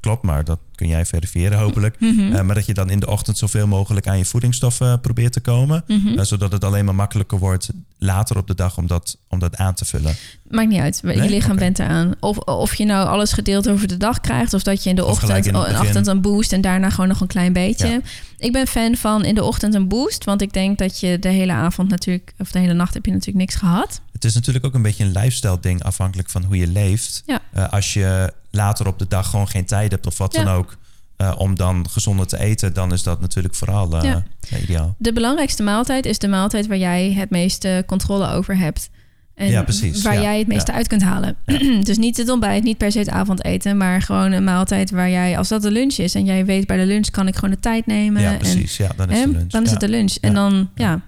[0.00, 2.00] klopt, maar dat kun jij verifiëren hopelijk.
[2.00, 2.32] Mhm.
[2.32, 5.40] Eh, maar dat je dan in de ochtend zoveel mogelijk aan je voedingsstoffen probeert te
[5.40, 5.84] komen.
[5.86, 6.18] Mhm.
[6.18, 9.56] Eh, zodat het alleen maar makkelijker wordt later op de dag om dat, om dat
[9.56, 10.14] aan te vullen.
[10.48, 11.00] Maakt niet uit.
[11.04, 11.60] Je lichaam Oké.
[11.60, 12.14] bent eraan.
[12.20, 14.54] Of, of je nou alles gedeeld over de dag krijgt...
[14.54, 16.52] of dat je in de ochtend, in een ochtend een boost...
[16.52, 17.88] en daarna gewoon nog een klein beetje.
[17.88, 18.00] Ja.
[18.38, 20.24] Ik ben fan van in de ochtend een boost...
[20.24, 22.32] want ik denk dat je de hele avond natuurlijk...
[22.38, 24.00] of de hele nacht heb je natuurlijk niks gehad.
[24.12, 27.22] Het is natuurlijk ook een beetje een lifestyle ding afhankelijk van hoe je leeft.
[27.26, 27.40] Ja.
[27.52, 30.44] Eh, als je later op de dag gewoon geen tijd hebt of wat Ja.
[30.44, 30.76] dan ook...
[31.16, 34.22] eh, om dan gezonder te eten, dan is dat natuurlijk vooral eh, Ja.
[34.62, 34.94] ideaal.
[34.98, 36.66] De belangrijkste maaltijd is de maaltijd...
[36.66, 38.90] waar jij het meeste controle over hebt.
[39.34, 40.02] En Ja, precies.
[40.02, 41.36] waar Ja, jij het meeste uit kunt halen.
[41.88, 43.76] dus niet het ontbijt, niet per se het avondeten...
[43.76, 45.38] maar gewoon een maaltijd waar jij...
[45.38, 47.10] als dat de lunch is en jij weet bij de lunch...
[47.10, 48.22] kan ik gewoon de tijd nemen.
[48.22, 48.76] Ja, en, precies.
[48.76, 49.50] Ja, dan is hè, de lunch.
[49.50, 50.14] Dan is het de lunch.
[50.20, 51.00] En dan, ja...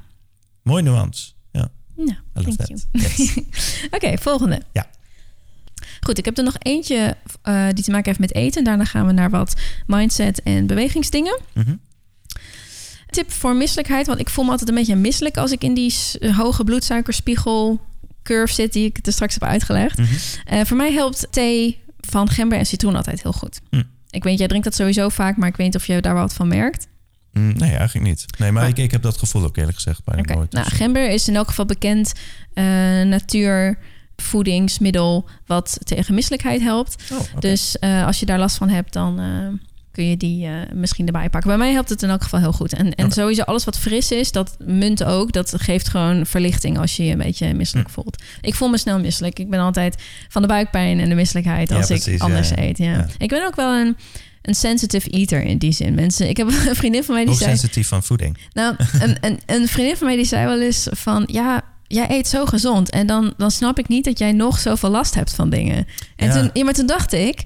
[0.62, 1.30] Mooi nuance.
[1.96, 2.68] Ja, love thank that.
[2.68, 3.04] you.
[3.16, 3.34] Yes.
[3.96, 4.60] Oké, volgende.
[4.72, 4.86] Ja.
[6.06, 8.64] Goed, ik heb er nog eentje eh, die te maken heeft met eten.
[8.64, 9.54] Daarna gaan we naar wat
[9.86, 11.40] mindset en bewegingsdingen.
[11.54, 11.74] Mhm.
[13.10, 15.90] Tip voor misselijkheid, want ik voel me altijd een beetje misselijk als ik in die
[15.90, 17.80] s- hoge bloedsuikerspiegel
[18.22, 19.98] curve zit die ik er straks heb uitgelegd.
[19.98, 20.08] Mhm.
[20.44, 23.60] Eh, voor mij helpt thee van gember en citroen altijd heel goed.
[23.70, 23.82] Hm.
[24.10, 26.32] Ik weet, jij drinkt dat sowieso vaak, maar ik weet niet of je daar wat
[26.34, 26.86] van merkt.
[27.32, 28.24] Mm, Nee, eigenlijk niet.
[28.38, 30.52] Nee, maar Maar- ik, ik heb dat gevoel ook eerlijk gezegd bijna Oké, nooit.
[30.52, 32.12] Nou, gember is in elk geval bekend
[32.54, 33.02] uh,
[34.16, 37.02] natuurvoedingsmiddel wat tegen misselijkheid helpt.
[37.12, 37.18] oh.
[37.38, 41.06] Dus eh, als je daar last van hebt, dan eh, kun je die eh, misschien
[41.06, 41.50] erbij pakken.
[41.50, 42.72] Bij mij helpt het in elk geval heel goed.
[42.72, 45.32] En, en sowieso alles wat fris is, dat munt ook.
[45.32, 47.92] Dat geeft gewoon verlichting als je je een beetje misselijk Hm.
[47.94, 48.22] voelt.
[48.40, 49.38] Ik voel me snel misselijk.
[49.38, 52.58] Ik ben altijd van de buikpijn en de misselijkheid Ja, als ik precies, anders ja.
[52.58, 52.78] eet.
[52.78, 53.06] Ja.
[53.18, 53.96] Ik ben ook wel een,
[54.42, 55.94] een sensitive eater in die zin.
[55.94, 57.50] Mensen, ik heb een vriendin van mij die zei...
[57.50, 58.38] Hoogsensitief van voeding.
[58.52, 61.28] Nou, een, een, een vriendin van mij die zei wel eens van...
[61.32, 61.62] ja,
[61.94, 62.90] jij eet zo gezond.
[62.90, 65.86] En dan, dan snap ik niet dat jij nog zoveel last hebt van dingen.
[66.16, 66.32] En Ja.
[66.40, 67.44] toen, ja, maar toen dacht ik...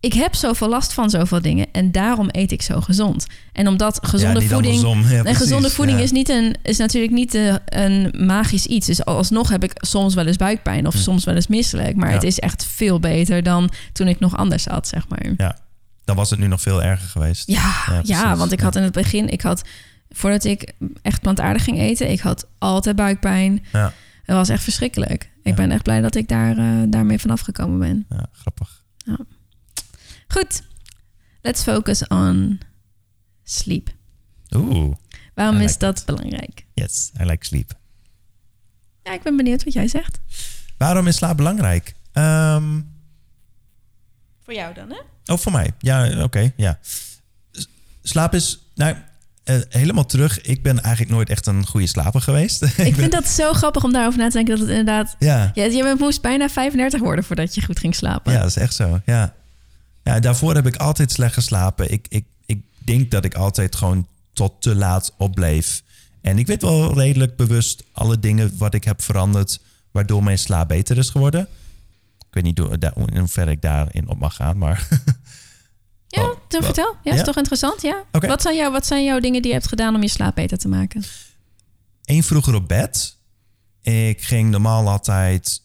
[0.00, 1.66] ik heb zoveel last van zoveel dingen...
[1.72, 3.26] en daarom eet ik zo gezond.
[3.52, 4.80] En omdat gezonde ja, voeding...
[4.82, 5.38] Ja, En precies.
[5.42, 6.04] gezonde voeding Ja.
[6.04, 8.86] is, niet een, is natuurlijk niet eh, een magisch iets.
[8.86, 11.00] Dus alsnog heb ik soms wel eens buikpijn of Hm.
[11.00, 11.96] soms wel eens misselijk.
[11.96, 15.32] Maar het is echt veel beter dan toen ik nog anders had, zeg maar.
[15.36, 15.58] Ja,
[16.04, 17.46] dan was het nu nog veel erger geweest.
[17.48, 19.62] Ja, Ja, want ik had in het begin, ik had
[20.10, 23.64] voordat ik echt plantaardig ging eten, ik had altijd buikpijn.
[23.72, 23.92] Ja,
[24.22, 25.22] Het was echt verschrikkelijk.
[25.22, 25.54] Ik Ja.
[25.54, 28.06] ben echt blij dat ik daar, eh, daarmee vanaf gekomen ben.
[28.08, 28.84] ja, grappig.
[30.28, 30.62] Goed,
[31.42, 32.60] let's focus on
[33.44, 33.90] sleep.
[34.56, 34.94] Oeh,
[35.34, 36.66] Waarom I is like dat belangrijk?
[36.74, 37.72] yes, I like sleep.
[39.02, 40.18] Ja, ik ben benieuwd wat jij zegt.
[40.78, 41.94] Waarom is slaap belangrijk?
[42.12, 42.80] Ehm,
[44.42, 45.32] Voor jou dan, hè?
[45.32, 45.72] oh, voor mij.
[45.78, 46.78] Ja, oké, ja.
[48.02, 48.96] Slaap is, nou,
[49.48, 50.40] eh, helemaal terug.
[50.40, 52.62] Ik ben eigenlijk nooit echt een goede slaper geweest.
[52.78, 55.16] Ik vind dat zo grappig om daarover na te denken dat het inderdaad...
[55.18, 58.32] Ja, Ja, je moest bijna 35 worden voordat je goed ging slapen.
[58.32, 59.00] ja, dat is echt zo.
[59.06, 59.34] Ja.
[60.04, 61.92] ja, daarvoor heb ik altijd slecht geslapen.
[61.92, 65.82] Ik, ik, ik denk dat ik altijd gewoon tot te laat opbleef.
[66.20, 70.68] En ik weet wel redelijk bewust alle dingen wat ik heb veranderd, waardoor mijn slaap
[70.68, 71.40] beter is geworden.
[72.18, 72.78] Ik weet niet hoe-
[73.12, 74.88] in hoeverre ik daarin op mag gaan, maar
[76.08, 76.96] Ja, Wat- dan wat- vertel.
[77.02, 77.82] Ja, is toch interessant?
[77.82, 78.04] Ja.
[78.10, 80.58] Wat, zijn jouw, wat zijn jouw dingen die je hebt gedaan om je slaap beter
[80.58, 81.02] te maken?
[82.04, 83.16] één vroeger op bed.
[83.82, 85.62] Ik ging normaal altijd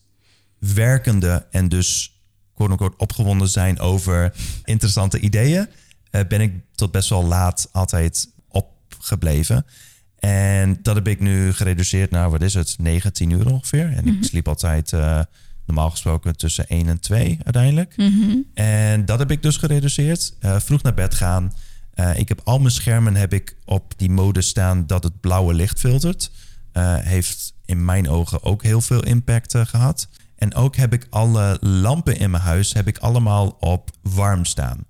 [0.59, 2.21] werkende en dus
[2.53, 4.33] quote-unquote opgewonden zijn over
[4.63, 5.67] interessante ideeën.
[6.09, 9.65] eh, ben ik tot best wel laat altijd opgebleven.
[10.19, 13.93] En dat heb ik nu gereduceerd naar, wat is het, 19 uur ongeveer.
[13.95, 15.19] En ik sliep altijd eh,
[15.65, 17.97] normaal gesproken tussen 1 en 2 uiteindelijk.
[17.97, 18.37] Mhm.
[18.53, 20.33] En dat heb ik dus gereduceerd.
[20.39, 21.51] Eh, vroeg naar bed gaan.
[21.93, 25.53] Eh, ik heb al mijn schermen heb ik op die mode staan dat het blauwe
[25.53, 26.31] licht filtert.
[26.71, 30.07] Eh, heeft in mijn ogen ook heel veel impact eh, gehad.
[30.35, 34.85] En ook heb ik alle lampen in mijn huis heb ik allemaal op warm staan.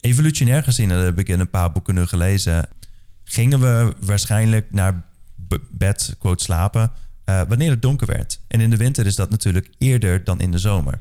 [0.00, 2.68] Evolutionair gezien, dat heb ik in een paar boeken nu gelezen,
[3.24, 5.04] gingen we waarschijnlijk naar
[5.70, 6.92] bed, quote, slapen,
[7.24, 8.40] eh, wanneer het donker werd.
[8.48, 11.00] En in de winter is dat natuurlijk eerder dan in de zomer.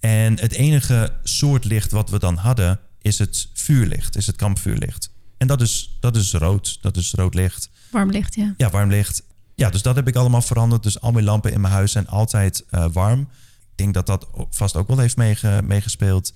[0.00, 5.10] En het enige soort licht wat we dan hadden, is het vuurlicht, is het kampvuurlicht.
[5.38, 7.70] En dat is, dat is rood, dat is rood licht.
[7.90, 8.54] Warm licht, ja.
[8.56, 9.22] Ja, warm licht.
[9.54, 10.82] Ja, dus dat heb ik allemaal veranderd.
[10.82, 13.20] Dus al mijn lampen in mijn huis zijn altijd eh, warm.
[13.60, 16.34] Ik denk dat dat vast ook wel heeft meege- meegespeeld.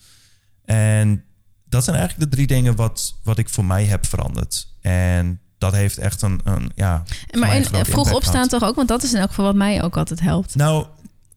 [0.64, 1.24] En
[1.64, 4.68] dat zijn eigenlijk de drie dingen wat, wat ik voor mij heb veranderd.
[4.80, 7.02] En dat heeft echt een, een ja...
[7.38, 8.76] Maar grote vroeg opstaan toch ook?
[8.76, 10.55] Want dat is in elk geval wat mij ook altijd helpt.
[10.55, 10.86] Nou,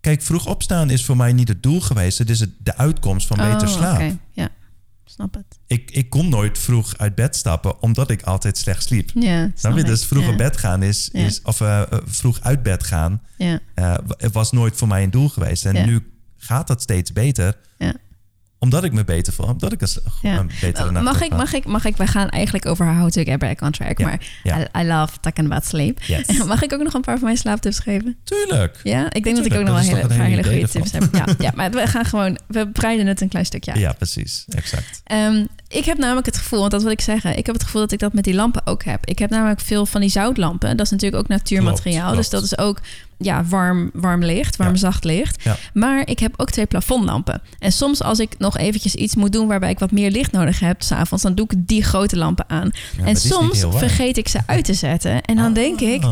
[0.02, 2.18] kijk, vroeg opstaan is voor mij niet het doel geweest.
[2.18, 3.96] Het is het, de uitkomst van beter Oh, slaap.
[3.96, 4.18] oké.
[4.32, 4.50] Ja,
[5.06, 5.46] snap het.
[5.68, 9.12] Ik, ik kon nooit vroeg uit bed stappen, omdat ik altijd slecht sliep.
[9.14, 9.84] Ja, Snap je?
[9.84, 10.30] Dus vroeg ja.
[10.30, 11.26] op bed gaan is, Ja.
[11.26, 13.96] is of eh, eh, vroeg uit bed gaan, Ja, eh,
[14.32, 15.66] was nooit voor mij een doel geweest.
[15.66, 15.86] En Ja.
[15.86, 17.58] nu gaat dat steeds beter.
[18.60, 19.46] Omdat ik me beter voel.
[19.46, 19.90] Omdat ik een,
[20.22, 20.42] Ja.
[20.42, 23.40] nacht Mag heb ik, mag ik, mag ik, wij gaan eigenlijk over how to get
[23.40, 24.20] back on track, Ja, maar.
[24.46, 26.02] I, I love talking about sleep.
[26.02, 26.28] Yes.
[26.46, 28.18] Mag ik ook nog een paar van mijn slaaptips geven?
[28.24, 28.80] Tuurlijk.
[28.84, 31.08] Ja, ik denk dat ik ook nog wel hele, goede tips heb.
[31.12, 33.80] Ja, ja, maar we gaan gewoon, we breiden het een klein stukje uit.
[33.80, 34.46] Ja, precies.
[34.50, 35.02] Exact.
[35.04, 37.82] Ehm, ik heb namelijk het gevoel, want dat wil ik zeggen, ik heb het gevoel
[37.82, 39.06] dat ik dat met die lampen ook heb.
[39.06, 40.78] Ik heb namelijk veel van die zoutlampen.
[40.78, 42.12] Dat is natuurlijk ook natuurmateriaal.
[42.12, 42.80] Klopt, Dus dat is ook
[43.18, 44.78] ja, warm, warm licht, warm Ja.
[44.78, 45.44] zacht licht.
[45.44, 45.58] Ja.
[45.74, 47.42] Maar ik heb ook twee plafondlampen.
[47.60, 50.60] En soms als ik nog eventjes iets moet doen waarbij ik wat meer licht nodig
[50.60, 52.72] heb, s'avonds, dan doe ik die grote lampen aan.
[53.04, 55.22] en soms vergeet ik ze uit te zetten.
[55.22, 56.12] En dan denk ik, Oh.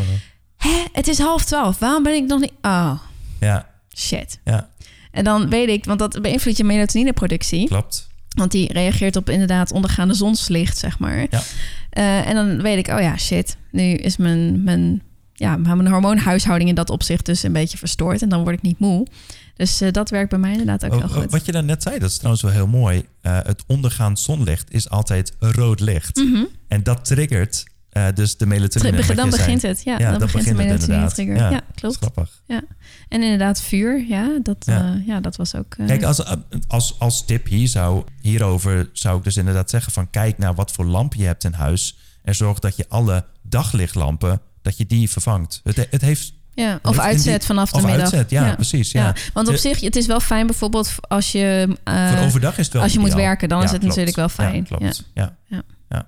[0.58, 1.80] hè, het is half twaalf.
[1.80, 2.52] Waarom ben ik nog niet...
[2.62, 2.92] Oh,
[3.40, 4.40] Ja, shit.
[4.44, 4.70] ja,
[5.12, 7.68] En dan weet ik, want dat beïnvloedt je melatonineproductie.
[7.68, 8.08] klopt.
[8.36, 11.26] Want die reageert op inderdaad ondergaande zonslicht, zeg maar.
[11.30, 11.42] Ja.
[11.90, 13.58] Eh, en dan weet ik, oh ja, shit.
[13.72, 15.02] Nu is mijn, mijn,
[15.36, 18.22] ja, mijn hormoonhuishouding in dat opzicht dus een beetje verstoord.
[18.22, 19.08] En dan word ik niet moe.
[19.56, 21.32] Dus eh, dat werkt bij mij inderdaad ook Oh, heel oh, goed.
[21.32, 23.06] Wat je daar net zei, dat is trouwens wel heel mooi.
[23.22, 26.16] Eh, het ondergaand zonlicht is altijd rood licht.
[26.16, 26.44] Mhm.
[26.68, 29.02] En dat triggert eh, dus de melatonine.
[29.04, 29.84] Tri- dan begint het.
[29.84, 31.16] Ja, Ja, dan begint de begint melatonine inderdaad.
[31.16, 31.52] trigger.
[31.52, 31.96] Ja, klopt.
[31.98, 32.42] grappig.
[32.46, 32.62] Ja.
[33.10, 35.02] En inderdaad vuur, ja, dat, Ja.
[35.06, 35.20] ja.
[35.20, 35.76] dat was ook...
[35.88, 36.24] Kijk, als,
[36.68, 40.72] als, als tip hier zou, hierover zou ik dus inderdaad zeggen van kijk naar wat
[40.72, 45.10] voor lamp je hebt in huis en zorg dat je alle daglichtlampen, dat je die
[45.10, 45.62] vervangt.
[45.64, 46.34] Het, het heeft...
[46.54, 48.02] ja, of uitzet die- vanaf de of middag.
[48.02, 49.16] uitzet, ja, precies, ja.
[49.34, 51.78] Want op Eh, zich, het is wel fijn bijvoorbeeld als je...
[51.84, 53.86] eh, voor overdag is het wel als je moet werken, dan is het klopt.
[53.88, 54.56] natuurlijk wel fijn.
[54.56, 55.04] Ja, klopt.
[55.14, 55.36] Ja.
[55.48, 55.62] Ja.
[55.90, 56.08] Ja.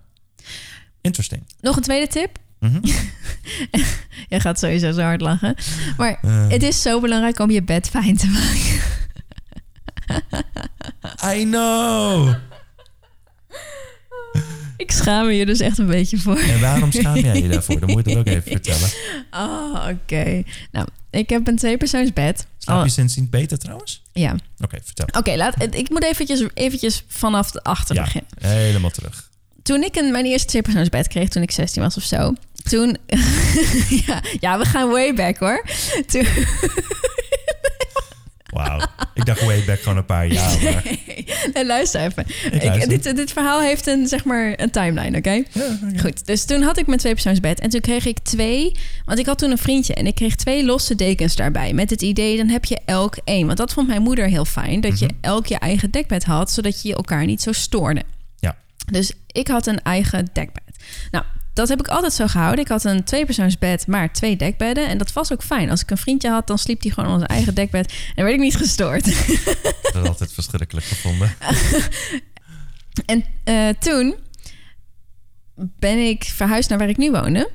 [1.02, 1.44] Interesting.
[1.62, 2.38] Nog een tweede tip.
[2.60, 2.80] Mhm.
[4.30, 5.56] Jij gaat sowieso zo hard lachen.
[5.98, 6.48] Maar Eh.
[6.50, 8.86] het is zo belangrijk om je bed fijn te maken.
[11.38, 12.34] I know.
[14.78, 16.38] Ik schaam me hier dus echt een beetje voor.
[16.38, 17.80] En waarom schaam jij je daarvoor?
[17.80, 18.90] Dan moet je het ook even vertellen.
[19.32, 20.44] Oh, oké.
[20.72, 22.48] Nou, ik heb een tweepersoonsbed.
[22.58, 24.02] Slaap je Oh, sindsdien beter trouwens?
[24.14, 24.36] ja.
[24.64, 25.06] Oké, vertel.
[25.20, 25.76] Oké, laat.
[25.76, 28.30] ik moet eventjes, eventjes vanaf de achter Ja, beginnen.
[28.40, 29.30] helemaal terug.
[29.64, 32.34] Toen ik een, mijn eerste tweepersoonsbed kreeg, toen ik 16 was of zo.
[32.70, 32.98] Toen...
[34.06, 35.66] ja, ja, we gaan way back hoor.
[36.08, 36.26] Toen,
[38.58, 38.80] Wauw.
[39.14, 40.58] Ik dacht way back gewoon een paar jaar.
[40.64, 40.84] Maar...
[41.54, 42.26] nee, luister even.
[42.52, 42.90] Ik luister.
[42.90, 45.32] dit, dit verhaal heeft een, zeg maar, een timeline, oké?
[45.52, 45.78] Ja.
[46.02, 47.60] Goed, dus toen had ik mijn tweepersoonsbed.
[47.60, 48.72] En toen kreeg ik twee...
[49.06, 51.74] Want ik had toen een vriendje en ik kreeg twee losse dekens daarbij.
[51.74, 53.46] Met het idee, dan heb je elk één.
[53.46, 54.82] Want dat vond mijn moeder heel fijn.
[54.82, 55.16] Dat je Mhm.
[55.22, 58.04] elk je eigen dekbed had, zodat je elkaar niet zo stoorde.
[58.40, 58.56] Ja.
[58.92, 60.64] Dus ik had een eigen dekbed.
[61.12, 61.26] Nou,
[61.58, 62.60] dat heb ik altijd zo gehouden.
[62.60, 64.88] Ik had een tweepersoonsbed, maar twee dekbedden.
[64.88, 65.70] En dat was ook fijn.
[65.70, 67.94] Als ik een vriendje had, dan sliep hij gewoon op zijn eigen dekbed.
[68.16, 69.06] En werd ik niet gestoord.
[69.94, 71.36] Dat altijd verschrikkelijk gevonden.
[73.06, 74.16] En eh, toen
[75.56, 77.50] ben ik verhuisd naar waar ik nu woonde.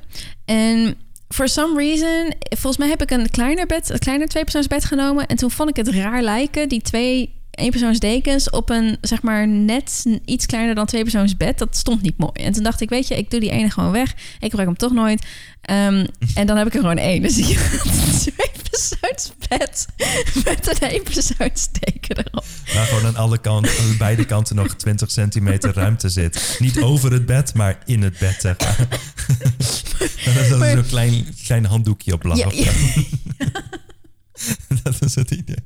[0.45, 0.95] En
[1.27, 5.27] for some reason, volgens mij heb ik een kleiner bed, een kleiner tweepersoonsbed genomen.
[5.27, 10.05] En toen vond ik het raar lijken, die twee eenpersoonsdekens op een, zeg maar, net
[10.25, 11.57] iets kleiner dan tweepersoonsbed.
[11.57, 12.31] Dat stond niet mooi.
[12.33, 14.11] En toen dacht ik, weet je, ik doe die ene gewoon weg.
[14.13, 15.25] Ik gebruik hem toch nooit.
[15.61, 17.21] Ehm, en dan heb ik er gewoon één.
[17.21, 19.85] Dus ik heb een tweepersoonsbed
[20.45, 22.45] met een eenpersoonsdeken erop.
[22.73, 26.55] Waar gewoon aan alle kanten, aan beide kanten nog 20 centimeter ruimte zit.
[26.59, 28.35] Niet over het bed, maar in het bed.
[28.39, 28.87] Zeg maar.
[30.25, 32.37] Dan is er Maar- zo'n klein, klein handdoekje op lag.
[32.37, 32.71] Ja.
[34.83, 35.63] Dat is het idee.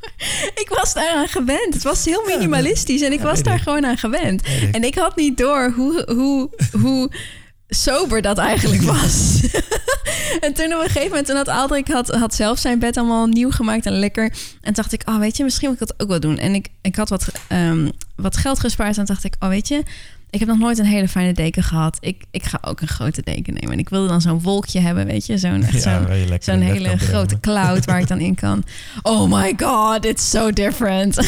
[0.62, 1.74] Ik was daaraan gewend.
[1.74, 3.62] Het was heel minimalistisch en ik Ja, was daar ik.
[3.62, 4.46] gewoon aan gewend.
[4.46, 4.74] Ik.
[4.74, 7.10] En ik had niet door hoe, hoe, hoe
[7.68, 9.40] sober dat eigenlijk was.
[10.40, 13.26] en toen op een gegeven moment, toen had Aldrik had, had zelf zijn bed allemaal
[13.26, 14.32] nieuw gemaakt en lekker.
[14.60, 16.38] En dacht ik, oh weet je, misschien moet ik dat ook wel doen.
[16.38, 19.82] En ik, ik had wat, ehm, wat geld gespaard en dacht ik, oh weet je...
[20.30, 21.96] Ik heb nog nooit een hele fijne deken gehad.
[22.00, 23.72] Ik, ik ga ook een grote deken nemen.
[23.72, 25.38] En ik wilde dan zo'n wolkje hebben, weet je.
[25.38, 26.06] Zo'n Ja,
[26.40, 28.64] zo'n hele grote cloud waar ik dan in kan.
[29.02, 31.16] Oh my god, it's so different.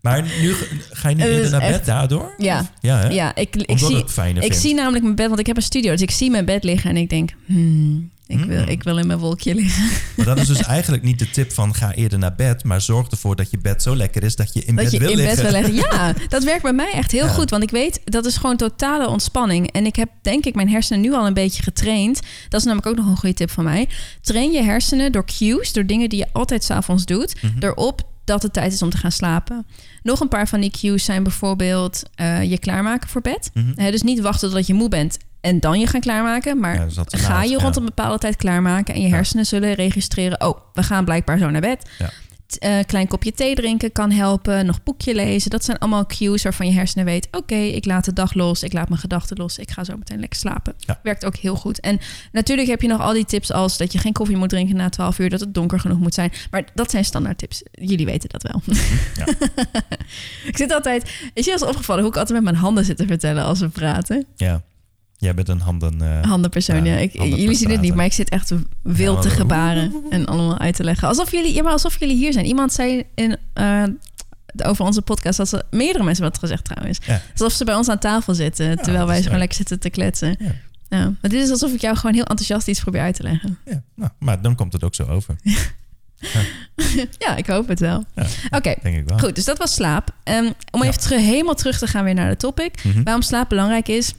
[0.00, 0.54] Maar nu
[0.90, 2.34] ga- je niet is naar echt- bed daardoor?
[2.38, 2.60] Ja.
[2.60, 3.08] Of- Ja, hè?
[3.08, 5.90] Ja, ik, ik, Omdat zie, ik zie namelijk mijn bed, want ik heb een studio.
[5.92, 8.68] Dus ik zie mijn bed liggen en ik denk, hmm, ik, wil, Hmm.
[8.68, 9.84] ik wil in mijn wolkje liggen.
[10.16, 13.08] Maar dat is dus eigenlijk niet de tip van ga eerder naar bed, maar zorg
[13.08, 15.16] ervoor dat je bed zo lekker is dat je in Dat bed je wil in
[15.16, 15.42] liggen.
[15.42, 15.74] bed wil liggen.
[15.98, 17.30] Ja, dat werkt bij mij echt heel Ja.
[17.32, 17.50] goed.
[17.50, 19.70] Want ik weet, dat is gewoon totale ontspanning.
[19.72, 22.20] En ik heb denk ik mijn hersenen nu al een beetje getraind.
[22.48, 23.88] Dat is namelijk ook nog een goede tip van mij.
[24.20, 27.34] Train je hersenen door cues, door dingen die je altijd s'avonds doet.
[27.42, 27.52] Mhm.
[27.64, 29.66] Erop dat het tijd is om te gaan slapen.
[30.02, 33.50] Nog een paar van die cues zijn bijvoorbeeld eh, je klaarmaken voor bed.
[33.54, 33.90] Mhm.
[33.90, 36.58] Dus niet wachten tot je moe bent en dan je gaan klaarmaken.
[36.58, 38.94] Maar Ja, dus ga je rond een bepaalde tijd klaarmaken.
[38.94, 40.40] En je hersenen zullen registreren...
[40.46, 41.90] oh, we gaan blijkbaar zo naar bed.
[42.58, 44.66] Eh, klein kopje thee drinken kan helpen.
[44.66, 45.50] Nog boekje lezen.
[45.50, 47.28] Dat zijn allemaal cues waarvan je hersenen weet...
[47.30, 48.62] oké, ik laat de dag los.
[48.62, 49.58] Ik laat mijn gedachten los.
[49.58, 50.74] Ik ga zo meteen lekker slapen.
[50.76, 51.00] Ja.
[51.02, 51.80] Werkt ook heel goed.
[51.80, 51.98] En
[52.32, 53.76] natuurlijk heb je nog al die tips als...
[53.76, 55.30] dat je geen koffie moet drinken na 12 uur...
[55.30, 56.32] dat het donker genoeg moet zijn.
[56.50, 57.62] Maar dat zijn standaard tips.
[57.70, 58.62] Jullie weten dat wel.
[59.14, 59.26] Ja.
[60.50, 61.10] ik zit altijd...
[61.34, 63.44] Is je eens opgevallen hoe ik altijd met mijn handen zit te vertellen...
[63.44, 64.26] als we praten?
[64.36, 64.62] Ja.
[65.22, 66.00] Jij bent een handen...
[66.02, 66.96] eh, Handenpersoon, ja.
[66.96, 68.52] Ik, handen jullie zien het niet, maar ik zit echt
[68.82, 71.08] wild te gebaren en allemaal uit te leggen.
[71.08, 72.44] Alsof jullie, ja, maar alsof jullie hier zijn.
[72.46, 73.82] Iemand zei in, eh,
[74.64, 76.98] over onze podcast dat ze meerdere mensen hebben het gezegd trouwens.
[77.06, 77.20] Ja.
[77.32, 79.32] Alsof ze bij ons aan tafel zitten, terwijl wij leuk.
[79.32, 80.36] lekker zitten te kletsen.
[80.38, 80.54] Ja.
[80.88, 80.98] Ja.
[81.20, 83.58] maar dit is alsof ik jou gewoon heel enthousiast iets probeer uit te leggen.
[83.64, 85.36] Ja, nou, maar dan komt het ook zo over.
[87.18, 88.04] Ja, ik hoop het wel.
[88.14, 88.74] Ja, Oké,
[89.16, 89.34] goed.
[89.34, 90.10] Dus dat was slaap.
[90.22, 92.84] Ehm, om even terug, helemaal terug te gaan weer naar de topic.
[92.84, 93.02] Mhm.
[93.02, 94.14] Waarom slaap belangrijk is.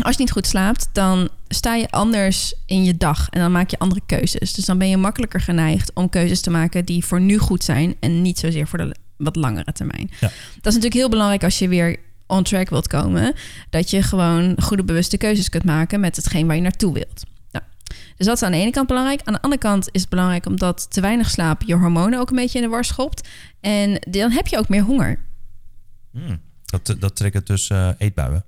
[0.00, 3.70] Als je niet goed slaapt, dan sta je anders in je dag en dan maak
[3.70, 4.52] je andere keuzes.
[4.52, 7.96] Dus dan ben je makkelijker geneigd om keuzes te maken die voor nu goed zijn
[8.00, 10.10] en niet zozeer voor de wat langere termijn.
[10.10, 10.28] Ja.
[10.28, 13.34] Dat is natuurlijk heel belangrijk als je weer on track wilt komen,
[13.70, 17.22] dat je gewoon goede bewuste keuzes kunt maken met hetgeen waar je naartoe wilt.
[17.50, 17.64] Nou,
[18.16, 19.20] dus dat is aan de ene kant belangrijk.
[19.24, 22.36] Aan de andere kant is het belangrijk omdat te weinig slaap je hormonen ook een
[22.36, 23.28] beetje in de war schopt.
[23.60, 25.18] En dan heb je ook meer honger.
[26.12, 26.40] Hmm.
[26.64, 28.44] Dat, dat triggert dus eh, eetbuien.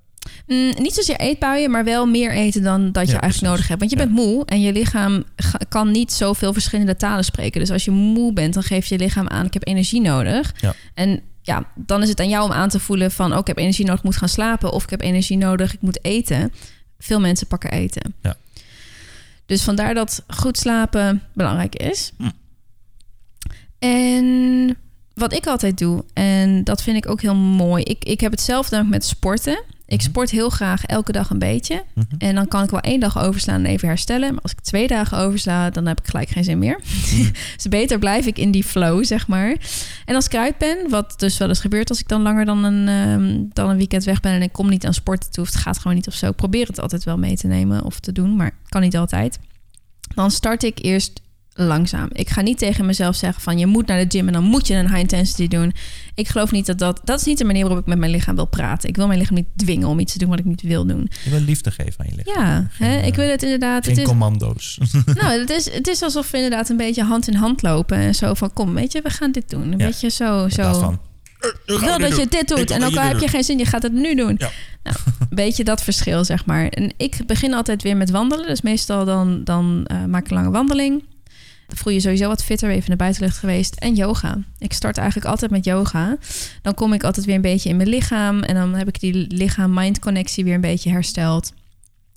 [0.46, 3.40] Mm, niet zozeer eetbuien, maar wel meer eten dan dat je Ja, eigenlijk precies.
[3.48, 3.78] nodig hebt.
[3.80, 4.04] Want je Ja.
[4.04, 5.24] bent moe en je lichaam
[5.68, 7.60] kan niet zoveel verschillende talen spreken.
[7.60, 10.54] Dus als je moe bent, dan geeft je lichaam aan: ik heb energie nodig.
[10.60, 10.74] Ja.
[10.94, 13.58] En ja, dan is het aan jou om aan te voelen van: oh, ik heb
[13.58, 14.72] energie nodig, ik moet gaan slapen.
[14.72, 16.52] Of ik heb energie nodig, ik moet eten.
[16.98, 18.14] Veel mensen pakken eten.
[18.22, 18.36] Ja.
[19.46, 22.12] Dus vandaar dat goed slapen belangrijk is.
[22.18, 22.28] Hm.
[23.78, 24.76] En
[25.14, 27.82] wat ik altijd doe, en dat vind ik ook heel mooi.
[27.82, 29.62] Ik, ik heb hetzelfde ook met sporten.
[29.94, 30.08] Ik Mhm.
[30.08, 31.84] sport heel graag elke dag een beetje.
[31.94, 32.04] Mhm.
[32.18, 34.34] En dan kan ik wel één dag overslaan en even herstellen.
[34.34, 36.80] Maar als ik twee dagen oversla, dan heb ik gelijk geen zin meer.
[37.56, 39.56] dus beter blijf ik in die flow, zeg maar.
[40.04, 42.64] En als ik eruit ben, wat dus wel eens gebeurt als ik dan langer dan
[42.64, 45.50] een, ehm, dan een weekend weg ben en ik kom niet aan sporten toe, of
[45.50, 46.28] het gaat gewoon niet of zo.
[46.28, 49.38] Ik probeer het altijd wel mee te nemen of te doen, maar kan niet altijd.
[50.14, 51.20] Dan start ik eerst
[51.54, 52.08] langzaam.
[52.12, 54.66] Ik ga niet tegen mezelf zeggen van je moet naar de gym en dan moet
[54.66, 55.72] je een high intensity doen.
[56.14, 58.34] Ik geloof niet dat dat dat is niet de manier waarop ik met mijn lichaam
[58.34, 58.88] wil praten.
[58.88, 61.10] Ik wil mijn lichaam niet dwingen om iets te doen wat ik niet wil doen.
[61.24, 62.44] Je wil liefde geven aan je lichaam.
[62.44, 63.84] Ja, Geen, hè, eh, ik wil het inderdaad.
[63.84, 64.78] Geen Het is, commando's.
[65.20, 68.14] nou, het is, het is alsof we inderdaad een beetje hand in hand lopen en
[68.14, 69.72] zo van kom, weet je, we gaan dit doen.
[69.72, 69.86] Een Ja.
[69.86, 70.62] beetje zo, zo.
[70.62, 70.98] Daarvan.
[71.66, 73.82] Ik wil dat je dit doet en ook al heb je geen zin, je gaat
[73.82, 74.34] het nu doen.
[74.38, 74.50] Ja.
[74.82, 76.66] Nou, een beetje dat verschil, zeg maar.
[76.68, 78.46] En ik begin altijd weer met wandelen.
[78.46, 81.02] Dus meestal dan, dan eh, maak ik een lange wandeling.
[81.66, 83.74] Dan voel je sowieso wat fitter, even de buitenlucht geweest.
[83.74, 84.38] En yoga.
[84.58, 86.16] Ik start eigenlijk altijd met yoga.
[86.62, 88.42] Dan kom ik altijd weer een beetje in mijn lichaam.
[88.42, 91.52] En dan heb ik die lichaam-mind connectie weer een beetje hersteld.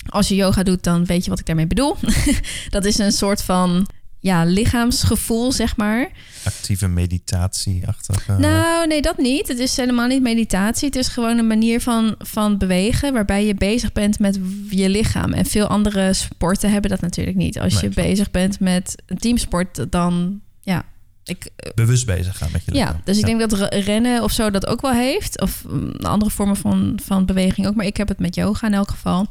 [0.09, 1.95] Als je yoga doet, dan weet je wat ik daarmee bedoel.
[2.69, 3.87] dat is een soort van
[4.27, 6.09] ja, lichaamsgevoel, zeg maar.
[6.43, 8.31] Actieve meditatie-achtige.
[8.37, 9.47] Nou, nee, dat niet.
[9.47, 10.87] Het is helemaal niet meditatie.
[10.87, 15.33] Het is gewoon een manier van, van bewegen waarbij je bezig bent met je lichaam.
[15.33, 17.59] En veel andere sporten hebben dat natuurlijk niet.
[17.59, 20.83] Als Nee, je bezig bent met een teamsport, dan ja.
[21.23, 22.87] Ik, Bewust bezig gaan met je lichaam.
[22.95, 25.41] ja, dus ik denk dat re- rennen of zo dat ook wel heeft.
[25.41, 27.75] Of mm, andere vormen van, van beweging ook.
[27.75, 29.27] Maar ik heb het met yoga in elk geval.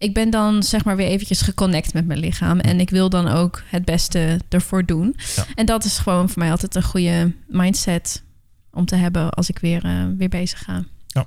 [0.00, 2.60] Ik ben dan zeg maar weer eventjes geconnect met mijn lichaam.
[2.60, 5.16] En ik wil dan ook het beste ervoor doen.
[5.36, 5.44] Ja.
[5.54, 8.22] En dat is gewoon voor mij altijd een goede mindset
[8.70, 10.84] om te hebben als ik weer, eh, weer bezig ga.
[11.06, 11.26] Ja.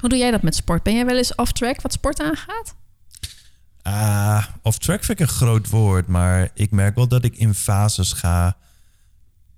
[0.00, 0.82] Hoe doe jij dat met sport?
[0.82, 2.74] Ben jij wel eens off track wat sport aangaat?
[3.82, 7.54] Ah, off track vind ik een groot woord, maar ik merk wel dat ik in
[7.54, 8.56] fases ga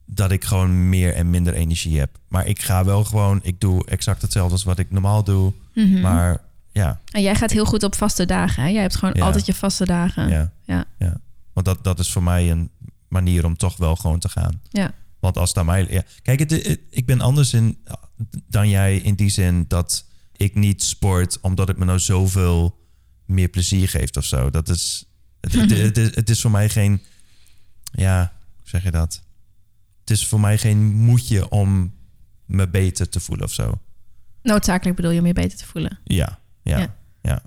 [0.07, 2.11] dat ik gewoon meer en minder energie heb.
[2.29, 6.01] Maar ik ga wel gewoon, ik doe exact hetzelfde als wat ik normaal doe, Mhm.
[6.01, 6.41] maar
[6.79, 8.63] ja, En jij gaat heel goed op vaste dagen.
[8.63, 8.69] Hè?
[8.69, 9.25] Jij hebt gewoon Ja.
[9.25, 10.29] altijd je vaste dagen.
[10.29, 10.85] ja, Ja.
[10.99, 11.21] ja.
[11.53, 12.71] Want dat, dat is voor mij een
[13.09, 14.61] manier om toch wel gewoon te gaan.
[14.69, 14.93] Ja.
[15.21, 15.87] Want als aan mij...
[15.91, 16.03] Ja.
[16.23, 17.79] Kijk, het, het- ik ben anders in,
[18.47, 20.05] dan jij in die zin dat
[20.37, 22.87] ik niet sport omdat het me nou zoveel
[23.25, 24.51] meer plezier geeft of zo.
[24.51, 25.05] Dat is...
[25.41, 27.03] Het, het, het is, het is voor mij geen...
[27.93, 29.23] Ja, hoe zeg je dat?
[30.01, 31.95] Het is voor mij geen moedje om
[32.45, 33.79] me beter te voelen of zo.
[34.43, 35.99] Noodzakelijk bedoel je om je beter te voelen.
[36.05, 36.39] Ja,
[36.69, 36.79] ja,
[37.23, 37.43] Ja.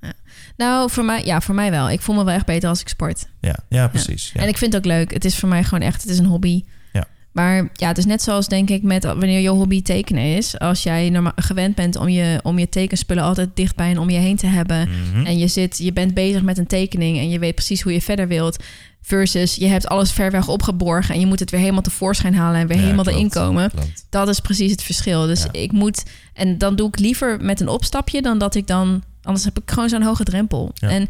[0.00, 0.12] ja,
[0.56, 1.90] Nou, voor mij, ja, voor mij wel.
[1.90, 3.26] Ik voel me wel echt beter als ik sport.
[3.40, 4.30] ja, ja, precies.
[4.34, 4.40] Ja.
[4.40, 5.12] En ik vind het ook leuk.
[5.12, 6.64] Het is voor mij gewoon echt, het is een hobby.
[6.92, 7.06] Ja.
[7.32, 10.58] Maar ja, het is net zoals denk ik met wanneer je hobby tekenen is.
[10.58, 14.18] Als jij normaal gewend bent om je, om je tekenspullen altijd dichtbij en om je
[14.18, 14.88] heen te hebben.
[14.88, 15.26] Mhm.
[15.26, 18.02] En je, zit, je bent bezig met een tekening en je weet precies hoe je
[18.02, 18.64] verder wilt.
[19.02, 22.60] Versus je hebt alles ver weg opgeborgen en je moet het weer helemaal tevoorschijn halen
[22.60, 23.70] en weer Ja, helemaal klopt, erin komen.
[23.70, 24.06] klopt.
[24.10, 25.26] Dat is precies het verschil.
[25.26, 25.52] Dus Ja.
[25.52, 26.02] ik moet,
[26.34, 29.70] en dan doe ik liever met een opstapje dan dat ik dan, anders heb ik
[29.70, 30.70] gewoon zo'n hoge drempel.
[30.74, 30.88] Ja.
[30.88, 31.08] En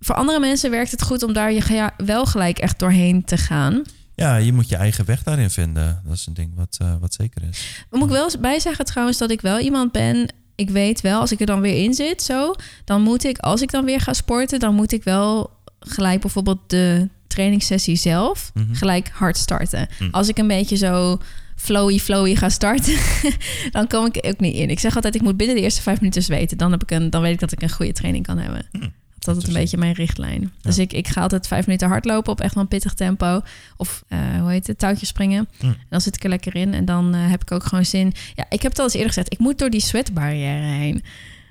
[0.00, 3.82] voor andere mensen werkt het goed om daar je wel gelijk echt doorheen te gaan.
[4.14, 6.00] ja, je moet je eigen weg daarin vinden.
[6.04, 7.84] Dat is een ding wat, eh, wat zeker is.
[7.90, 10.32] Moet ik wel eens bij zeggen trouwens dat ik wel iemand ben.
[10.54, 12.54] Ik weet wel, als ik er dan weer in zit, zo,
[12.84, 15.50] dan moet ik, als ik dan weer ga sporten, dan moet ik wel
[15.84, 18.74] gelijk bijvoorbeeld de trainingssessie zelf Mhm.
[18.74, 19.88] gelijk hard starten.
[19.98, 20.10] Mhm.
[20.10, 21.18] Als ik een beetje zo
[21.56, 22.96] flowy, flowy ga starten,
[23.70, 24.70] dan kom ik ook niet in.
[24.70, 26.58] Ik zeg altijd, ik moet binnen de eerste vijf minuten zweten.
[26.58, 28.66] Dan, heb ik een, dan weet ik dat ik een goede training kan hebben.
[28.72, 28.88] Mhm.
[29.18, 30.52] Dat is een beetje mijn richtlijn.
[30.60, 33.40] Dus ik, ik ga altijd vijf minuten hardlopen op echt wel een pittig tempo.
[33.76, 35.48] Of eh, hoe heet het, touwtjes springen.
[35.60, 36.74] En dan zit ik er lekker in.
[36.74, 38.12] En dan eh, heb ik ook gewoon zin.
[38.34, 39.32] Ja, ik heb het al eens eerder gezegd.
[39.32, 41.02] Ik moet door die sweatbarrière heen.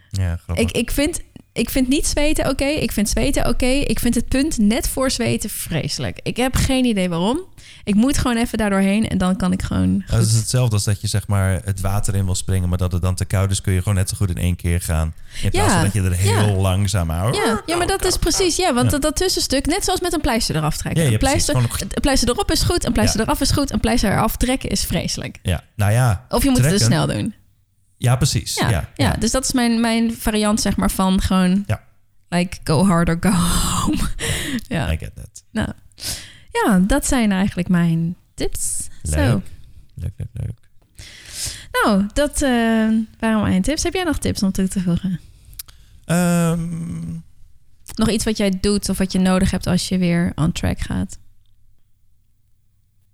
[0.10, 0.66] Ja, grappig.
[0.66, 1.22] Ik, ik, vind,
[1.54, 2.66] ik vind niet zweten oké.
[2.66, 3.66] Ik vind zweten oké.
[3.66, 6.20] Ik vind het punt net voor zweten vreselijk.
[6.24, 7.39] Ik heb geen idee waarom.
[7.84, 9.08] Ik moet gewoon even daar doorheen.
[9.10, 12.16] En dan kan ik gewoon dat is hetzelfde als dat je zeg maar het water
[12.16, 14.16] in wil springen, maar dat het dan te koud is, kun je gewoon net zo
[14.18, 15.14] goed in één keer gaan.
[15.41, 16.62] In plaats Ja, van dat je er heel ja.
[16.62, 17.34] langzaam aan.
[17.34, 18.91] Ja, ja, maar dat is precies, ja, want Ja.
[18.91, 21.06] dat, dat tussenstuk, net zoals met een pleister eraf trekken.
[21.14, 21.72] Een pleister, precies.
[21.72, 24.70] Gewoon- een pleister erop is goed, een pleister eraf is goed, een pleister eraf trekken
[24.70, 25.38] is vreselijk.
[25.41, 26.26] Ja, nou ja.
[26.30, 27.34] Of je moet het te snel doen.
[28.02, 28.56] Ja, precies.
[28.56, 31.84] Ja, Ja, ja, dus dat is mijn, mijn variant, zeg maar, van gewoon, Ja.
[32.30, 34.10] like, go hard or go home.
[34.68, 34.91] ja.
[34.91, 35.43] I get that.
[35.52, 35.70] Nou,
[36.52, 38.88] ja, dat zijn eigenlijk mijn tips.
[39.02, 39.14] Leuk.
[39.30, 39.41] Zo.
[39.95, 40.60] Leuk, leuk, leuk.
[41.72, 42.89] Nou, dat eh,
[43.20, 43.84] waren mijn tips.
[43.84, 45.20] Heb jij nog tips om toe te voegen?
[46.06, 47.14] Ehm,
[47.95, 50.80] Nog iets wat jij doet of wat je nodig hebt als je weer on track
[50.80, 51.18] gaat?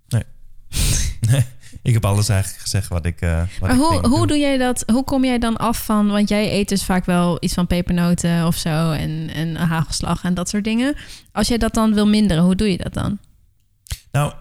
[1.88, 3.20] ik heb alles eigenlijk gezegd wat ik.
[3.20, 4.82] eh wat Maar ik hoe, hoe doe jij dat?
[4.86, 6.06] Hoe kom jij dan af van?
[6.06, 10.34] Want jij eet dus vaak wel iets van pepernoten of zo en, en hagelslag en
[10.34, 10.96] dat soort dingen.
[11.32, 13.18] Als jij dat dan wil minderen, hoe doe je dat dan?
[14.12, 14.32] Nou,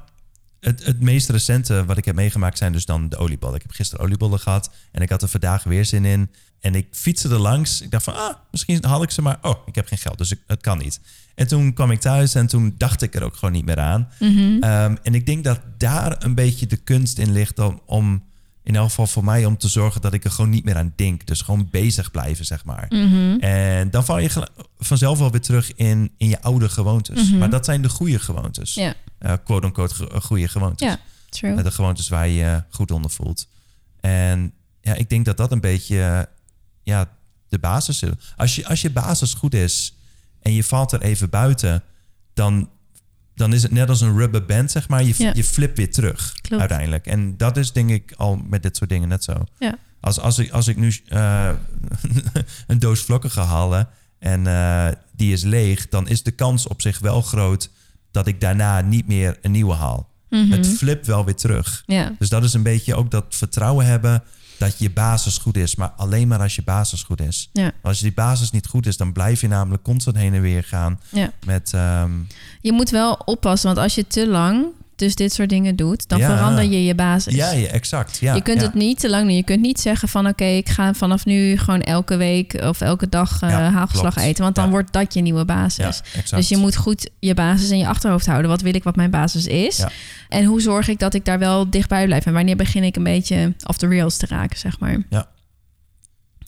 [0.59, 3.55] het, het meest recente wat ik heb meegemaakt zijn dus dan de oliebollen.
[3.55, 6.31] Ik heb gisteren oliebollen gehad en ik had er vandaag weer zin in.
[6.59, 7.81] En ik fietste er langs.
[7.81, 9.37] Ik dacht van, ah, misschien haal ik ze maar.
[9.41, 10.99] Oh, ik heb geen geld, dus ik, het kan niet.
[11.35, 14.09] En toen kwam ik thuis en toen dacht ik er ook gewoon niet meer aan.
[14.19, 14.63] Mhm.
[14.63, 18.23] Ehm, en ik denk dat daar een beetje de kunst in ligt om, om,
[18.63, 20.93] in elk geval voor mij, om te zorgen dat ik er gewoon niet meer aan
[20.95, 21.27] denk.
[21.27, 22.85] Dus gewoon bezig blijven, zeg maar.
[22.89, 23.39] Mhm.
[23.39, 24.47] En dan val je
[24.79, 27.29] vanzelf wel weer terug in, in je oude gewoontes.
[27.29, 27.37] Mhm.
[27.37, 28.73] Maar dat zijn de goede gewoontes.
[28.73, 30.87] Ja, Eh, quote-unquote ge- goede gewoontes.
[30.87, 30.99] Ja.
[31.29, 31.55] true.
[31.57, 33.47] Eh, de gewoontes waar je je goed onder voelt.
[33.99, 36.21] En ja, ik denk dat dat een beetje eh,
[36.87, 37.09] ja,
[37.49, 38.11] de basis is.
[38.35, 39.95] Als je, als je basis goed is
[40.41, 41.83] en je valt er even buiten,
[42.33, 42.69] dan,
[43.35, 45.03] dan is het net als een rubber band, zeg maar.
[45.03, 45.31] Je, Ja.
[45.33, 46.59] je flipt weer terug Klopt.
[46.61, 47.05] uiteindelijk.
[47.07, 49.33] En dat is denk ik al met dit soort dingen net zo.
[49.59, 49.77] Ja.
[49.99, 51.49] Als, als, ik, als ik nu eh,
[52.67, 53.87] een doos vlokken ga halen
[54.19, 57.69] en eh, die is leeg, dan is de kans op zich wel groot
[58.11, 60.09] dat ik daarna niet meer een nieuwe haal.
[60.29, 60.51] Mhm.
[60.51, 61.83] Het flipt wel weer terug.
[61.85, 64.23] Ja, Dus dat is een beetje ook dat vertrouwen hebben
[64.57, 65.75] dat je basis goed is.
[65.75, 67.49] Maar alleen maar als je basis goed is.
[67.53, 70.41] ja, Als je die basis niet goed is, dan blijf je namelijk constant heen en
[70.41, 71.31] weer gaan ja.
[71.45, 71.73] met...
[71.73, 72.11] ehm,
[72.61, 74.65] Je moet wel oppassen, want als je te lang
[74.97, 76.27] dus dit soort dingen doet, dan Ja.
[76.35, 77.35] verander je je basis.
[77.35, 78.17] ja, ja, exact.
[78.17, 79.35] Ja, je kunt het niet te lang doen.
[79.35, 83.09] Je kunt niet zeggen van oké, ik ga vanaf nu gewoon elke week of elke
[83.09, 84.27] dag hagelslag klopt.
[84.27, 84.43] eten.
[84.43, 86.01] Want dan wordt dat je nieuwe basis.
[86.29, 88.49] Dus je moet goed je basis in je achterhoofd houden.
[88.49, 89.83] Wat wil ik wat mijn basis is?
[90.29, 92.25] En hoe zorg ik dat ik daar wel dichtbij blijf?
[92.25, 94.97] En wanneer begin ik een beetje off the rails te raken, zeg maar?
[95.09, 95.27] Ja.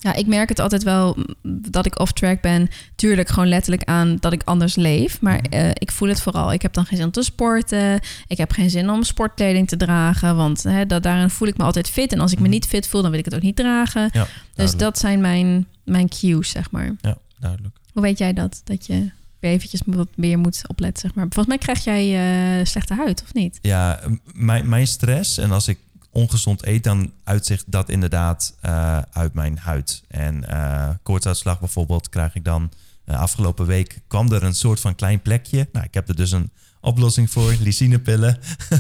[0.01, 2.69] Ja, ik merk het altijd wel dat ik off track ben.
[2.95, 5.21] Tuurlijk gewoon letterlijk aan dat ik anders leef.
[5.21, 5.53] Maar Mhm.
[5.53, 6.53] eh, ik voel het vooral.
[6.53, 7.99] Ik heb dan geen zin om te sporten.
[8.27, 10.35] Ik heb geen zin om sportkleding te dragen.
[10.35, 12.13] Want hè, dat, daarin voel ik me altijd fit.
[12.13, 12.53] En als ik me Mhm.
[12.53, 14.09] niet fit voel, dan wil ik het ook niet dragen.
[14.11, 16.95] Ja, Dus dat zijn mijn, mijn cues, zeg maar.
[17.01, 17.75] Ja, duidelijk.
[17.93, 18.61] Hoe weet jij dat?
[18.63, 21.23] Dat je weer eventjes wat meer moet opletten, zeg maar.
[21.29, 22.05] Volgens mij krijg jij
[22.59, 23.59] eh, slechte huid, of niet?
[23.61, 23.99] Ja,
[24.33, 25.77] mijn, mijn stress en als ik
[26.19, 30.03] ongezond eet, dan uitzicht dat inderdaad eh, uit mijn huid.
[30.07, 32.71] En eh koortsuitslag bijvoorbeeld krijg ik dan.
[33.05, 35.69] eh, afgelopen week kwam er een soort van klein plekje.
[35.71, 36.51] Nou, ik heb er dus een
[36.81, 38.37] oplossing voor, lysinepillen.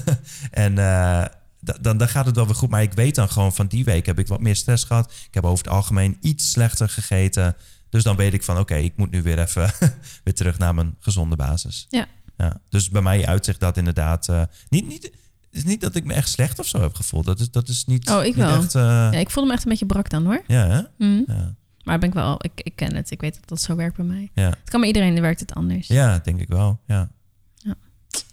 [0.51, 2.69] en da- dan, dan gaat het wel weer goed.
[2.69, 5.11] Maar ik weet dan gewoon van die week heb ik wat meer stress gehad.
[5.27, 7.55] Ik heb over het algemeen iets slechter gegeten.
[7.89, 9.71] Dus dan weet ik van oké, ik moet nu weer even
[10.23, 11.85] weer terug naar mijn gezonde basis.
[11.89, 12.07] Ja.
[12.37, 14.27] Ja, dus bij mij uitzicht dat inderdaad
[14.69, 15.11] niet, niet,
[15.51, 17.25] is niet dat ik me echt slecht of zo heb gevoeld.
[17.25, 18.57] Dat is, dat is niet, Oh, ik niet wel.
[18.61, 18.75] echt.
[18.75, 20.43] eh, Ja, ik voelde me echt een beetje brak dan, hoor.
[20.47, 20.81] ja, hè?
[21.07, 21.21] Mhm.
[21.27, 23.11] ja, Maar ben ik wel, ik, ik ken het.
[23.11, 24.29] Ik weet dat dat zo werkt bij mij.
[24.33, 24.49] ja.
[24.49, 25.87] Het kan bij iedereen, werkt het anders.
[25.87, 26.79] ja, denk ik wel.
[26.87, 27.09] Ja,
[27.55, 27.75] Ja.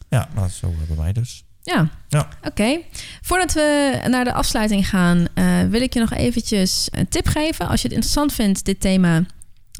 [0.09, 1.45] ja nou, zo eh, bij mij dus.
[1.63, 2.29] Ja, Ja.
[2.43, 2.79] oké.
[3.23, 7.69] Voordat we naar de afsluiting gaan, eh, wil ik je nog eventjes een tip geven.
[7.69, 9.23] Als je het interessant vindt, dit thema,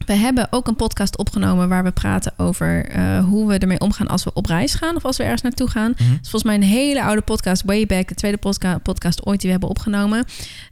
[0.07, 4.07] We hebben ook een podcast opgenomen waar we praten over eh, hoe we ermee omgaan
[4.07, 5.91] als we op reis gaan of als we ergens naartoe gaan.
[5.97, 6.03] Mhm.
[6.11, 9.37] Het is volgens mij een hele oude podcast, way back, de tweede podca- podcast ooit
[9.41, 10.25] die we hebben opgenomen.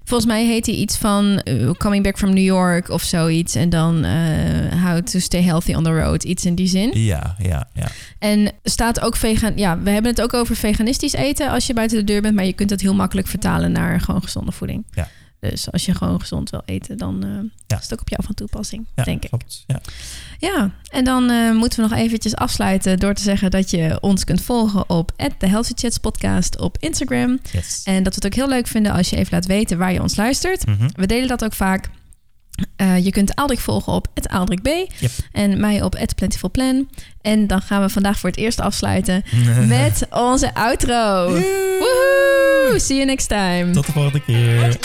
[0.04, 3.54] Volgens mij heet hij iets van eh, Coming Back from New York of zoiets.
[3.54, 6.90] En dan eh, How to Stay Healthy on the Road, iets in die zin.
[7.00, 7.88] Ja, ja, ja.
[8.18, 9.52] En staat ook vegan.
[9.56, 12.44] Ja, we hebben het ook over veganistisch eten als je buiten de deur bent, maar
[12.44, 14.84] je kunt het heel makkelijk vertalen naar gewoon gezonde voeding.
[14.90, 15.08] Ja.
[15.50, 17.24] Dus als je gewoon gezond wil eten, dan
[17.66, 17.76] Ja.
[17.76, 19.28] is het ook op jou van toepassing, ja denk ik.
[19.28, 19.64] klopt.
[19.66, 19.80] Ja.
[20.38, 24.24] Ja, en dan eh, moeten we nog eventjes afsluiten door te zeggen dat je ons
[24.24, 27.38] kunt volgen op The Healthy Chats podcast op Instagram.
[27.52, 27.82] Yes.
[27.84, 30.02] En dat we het ook heel leuk vinden als je even laat weten waar je
[30.02, 30.66] ons luistert.
[30.66, 30.88] Mhm.
[30.94, 31.88] We delen dat ook vaak.
[32.76, 34.66] Eh, je kunt Aldrik volgen op Aldrik B.
[34.66, 35.10] Yep.
[35.32, 36.88] En mij op Plentifulplan.
[37.20, 39.22] En dan gaan we vandaag voor het eerst afsluiten
[39.66, 41.28] met onze outro.
[41.28, 42.74] Woehoe!
[42.76, 43.70] See you next time.
[43.70, 44.78] Tot de volgende keer.